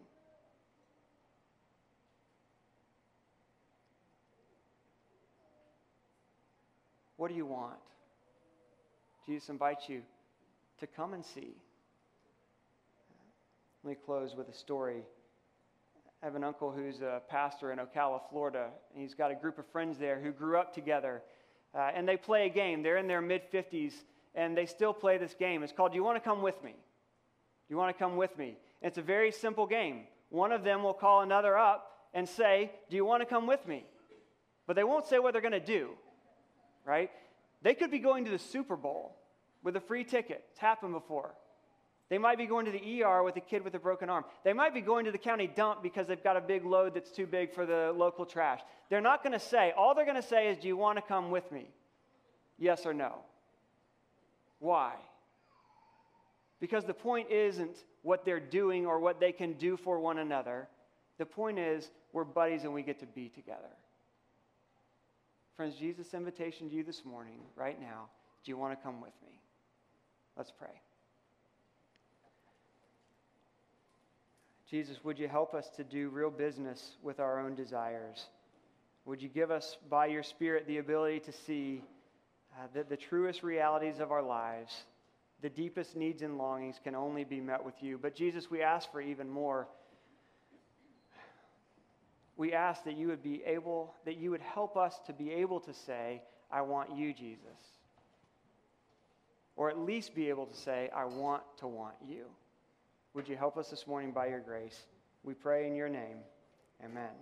What 7.18 7.30
do 7.30 7.36
you 7.36 7.46
want? 7.46 7.78
Jesus 9.26 9.50
invites 9.50 9.90
you 9.90 10.02
to 10.80 10.88
come 10.88 11.14
and 11.14 11.26
see. 11.26 11.56
Let 13.84 13.90
me 13.92 13.98
close 14.06 14.36
with 14.36 14.48
a 14.50 14.54
story. 14.54 15.02
I 16.22 16.26
have 16.26 16.36
an 16.36 16.44
uncle 16.44 16.72
who's 16.72 17.02
a 17.02 17.22
pastor 17.30 17.72
in 17.72 17.80
Ocala, 17.80 18.22
Florida, 18.30 18.70
and 18.94 19.02
he's 19.02 19.16
got 19.16 19.32
a 19.32 19.36
group 19.36 19.58
of 19.58 19.66
friends 19.68 19.98
there 19.98 20.20
who 20.20 20.32
grew 20.32 20.58
up 20.58 20.74
together. 20.74 21.22
Uh, 21.76 21.90
and 21.94 22.08
they 22.08 22.18
play 22.18 22.46
a 22.46 22.50
game. 22.50 22.84
They're 22.84 22.98
in 22.98 23.08
their 23.08 23.22
mid 23.22 23.42
50s, 23.52 23.94
and 24.36 24.56
they 24.56 24.66
still 24.66 24.94
play 24.94 25.18
this 25.18 25.34
game. 25.34 25.64
It's 25.64 25.74
called 25.74 25.92
Do 25.92 25.98
You 25.98 26.04
Want 26.04 26.18
to 26.18 26.28
Come 26.28 26.42
With 26.42 26.62
Me? 26.64 26.72
Do 26.72 27.74
you 27.74 27.78
want 27.78 27.96
to 27.96 28.00
come 28.00 28.16
with 28.16 28.38
me? 28.38 28.58
And 28.82 28.90
it's 28.90 28.98
a 28.98 29.04
very 29.04 29.32
simple 29.32 29.66
game. 29.66 30.04
One 30.30 30.52
of 30.52 30.64
them 30.64 30.84
will 30.84 30.94
call 30.94 31.22
another 31.22 31.58
up 31.58 31.92
and 32.14 32.28
say, 32.28 32.72
Do 32.90 32.96
you 32.96 33.06
want 33.06 33.22
to 33.22 33.26
come 33.26 33.48
with 33.48 33.68
me? 33.68 33.86
But 34.66 34.76
they 34.76 34.84
won't 34.84 35.08
say 35.08 35.20
what 35.20 35.34
they're 35.34 35.42
going 35.42 35.52
to 35.52 35.60
do, 35.60 35.92
right? 36.88 37.12
They 37.62 37.74
could 37.74 37.92
be 37.92 38.00
going 38.00 38.26
to 38.26 38.32
the 38.32 38.40
Super 38.40 38.76
Bowl 38.76 39.16
with 39.62 39.76
a 39.76 39.82
free 39.82 40.04
ticket. 40.04 40.46
It's 40.52 40.60
happened 40.60 40.94
before. 40.94 41.36
They 42.10 42.18
might 42.18 42.38
be 42.38 42.46
going 42.46 42.66
to 42.66 42.72
the 42.72 43.04
ER 43.04 43.22
with 43.22 43.36
a 43.36 43.42
kid 43.42 43.66
with 43.66 43.76
a 43.76 43.80
broken 43.80 44.10
arm. 44.10 44.24
They 44.46 44.54
might 44.54 44.74
be 44.74 44.80
going 44.80 45.04
to 45.06 45.12
the 45.12 45.18
county 45.18 45.48
dump 45.48 45.84
because 45.84 46.08
they've 46.08 46.24
got 46.24 46.38
a 46.38 46.42
big 46.42 46.64
load 46.64 46.94
that's 46.94 47.12
too 47.12 47.28
big 47.28 47.54
for 47.54 47.66
the 47.66 47.94
local 47.94 48.26
trash. 48.26 48.62
They're 48.90 49.02
not 49.02 49.24
going 49.24 49.34
to 49.34 49.46
say, 49.46 49.74
all 49.76 49.94
they're 49.94 50.06
going 50.06 50.22
to 50.22 50.28
say 50.28 50.48
is, 50.48 50.58
Do 50.58 50.70
you 50.70 50.78
want 50.78 50.98
to 50.98 51.02
come 51.02 51.32
with 51.32 51.52
me? 51.52 51.68
Yes 52.58 52.86
or 52.86 52.94
no. 52.94 53.16
Why? 54.60 54.94
Because 56.62 56.86
the 56.86 56.94
point 56.94 57.30
isn't 57.30 57.76
what 58.04 58.24
they're 58.24 58.40
doing 58.40 58.86
or 58.86 59.00
what 59.00 59.20
they 59.20 59.34
can 59.34 59.54
do 59.54 59.76
for 59.76 60.00
one 60.00 60.18
another. 60.18 60.70
The 61.18 61.26
point 61.26 61.60
is, 61.60 61.92
we're 62.14 62.24
buddies 62.24 62.64
and 62.64 62.74
we 62.74 62.84
get 62.84 63.00
to 63.02 63.06
be 63.06 63.28
together. 63.28 63.70
Friends, 65.58 65.74
Jesus' 65.74 66.14
invitation 66.14 66.70
to 66.70 66.76
you 66.76 66.84
this 66.84 67.04
morning, 67.04 67.40
right 67.56 67.82
now, 67.82 68.10
do 68.46 68.52
you 68.52 68.58
want 68.58 68.78
to 68.78 68.84
come 68.86 69.02
with 69.02 69.14
me? 69.26 69.42
Let's 70.38 70.52
pray. 70.52 70.70
Jesus, 74.70 75.04
would 75.04 75.18
you 75.18 75.28
help 75.28 75.56
us 75.56 75.68
to 75.78 75.84
do 75.84 76.10
real 76.10 76.30
business 76.30 76.92
with 77.02 77.20
our 77.20 77.40
own 77.40 77.56
desires? 77.56 78.24
Would 79.06 79.20
you 79.20 79.30
give 79.30 79.50
us, 79.50 79.78
by 79.90 80.06
your 80.06 80.22
Spirit, 80.22 80.68
the 80.68 80.78
ability 80.78 81.22
to 81.22 81.32
see 81.32 81.82
uh, 82.54 82.68
that 82.76 82.88
the 82.88 82.98
truest 82.98 83.42
realities 83.42 84.00
of 84.00 84.12
our 84.12 84.22
lives, 84.22 84.72
the 85.42 85.50
deepest 85.50 85.96
needs 85.96 86.22
and 86.22 86.38
longings, 86.38 86.76
can 86.84 86.94
only 86.94 87.24
be 87.24 87.42
met 87.42 87.66
with 87.66 87.82
you? 87.82 87.98
But, 88.00 88.16
Jesus, 88.16 88.52
we 88.52 88.62
ask 88.62 88.92
for 88.92 89.02
even 89.02 89.28
more. 89.28 89.68
We 92.38 92.54
ask 92.54 92.84
that 92.84 92.96
you 92.96 93.08
would 93.08 93.24
be 93.24 93.42
able, 93.46 93.96
that 94.06 94.18
you 94.18 94.30
would 94.32 94.42
help 94.42 94.78
us 94.78 95.00
to 95.08 95.14
be 95.14 95.32
able 95.32 95.60
to 95.62 95.74
say, 95.74 96.22
I 96.52 96.62
want 96.62 96.96
you, 96.96 97.14
Jesus. 97.14 97.60
Or 99.56 99.70
at 99.70 99.80
least 99.80 100.14
be 100.14 100.30
able 100.30 100.46
to 100.46 100.56
say, 100.56 100.90
I 100.96 101.06
want 101.06 101.42
to 101.58 101.68
want 101.68 101.96
you. 102.08 102.26
Would 103.16 103.28
you 103.28 103.36
help 103.36 103.58
us 103.58 103.70
this 103.70 103.88
morning 103.88 104.12
by 104.12 104.28
your 104.28 104.40
grace? 104.40 104.86
We 105.24 105.34
pray 105.34 105.66
in 105.66 105.76
your 105.76 105.90
name. 105.90 106.20
Amen. 106.86 107.18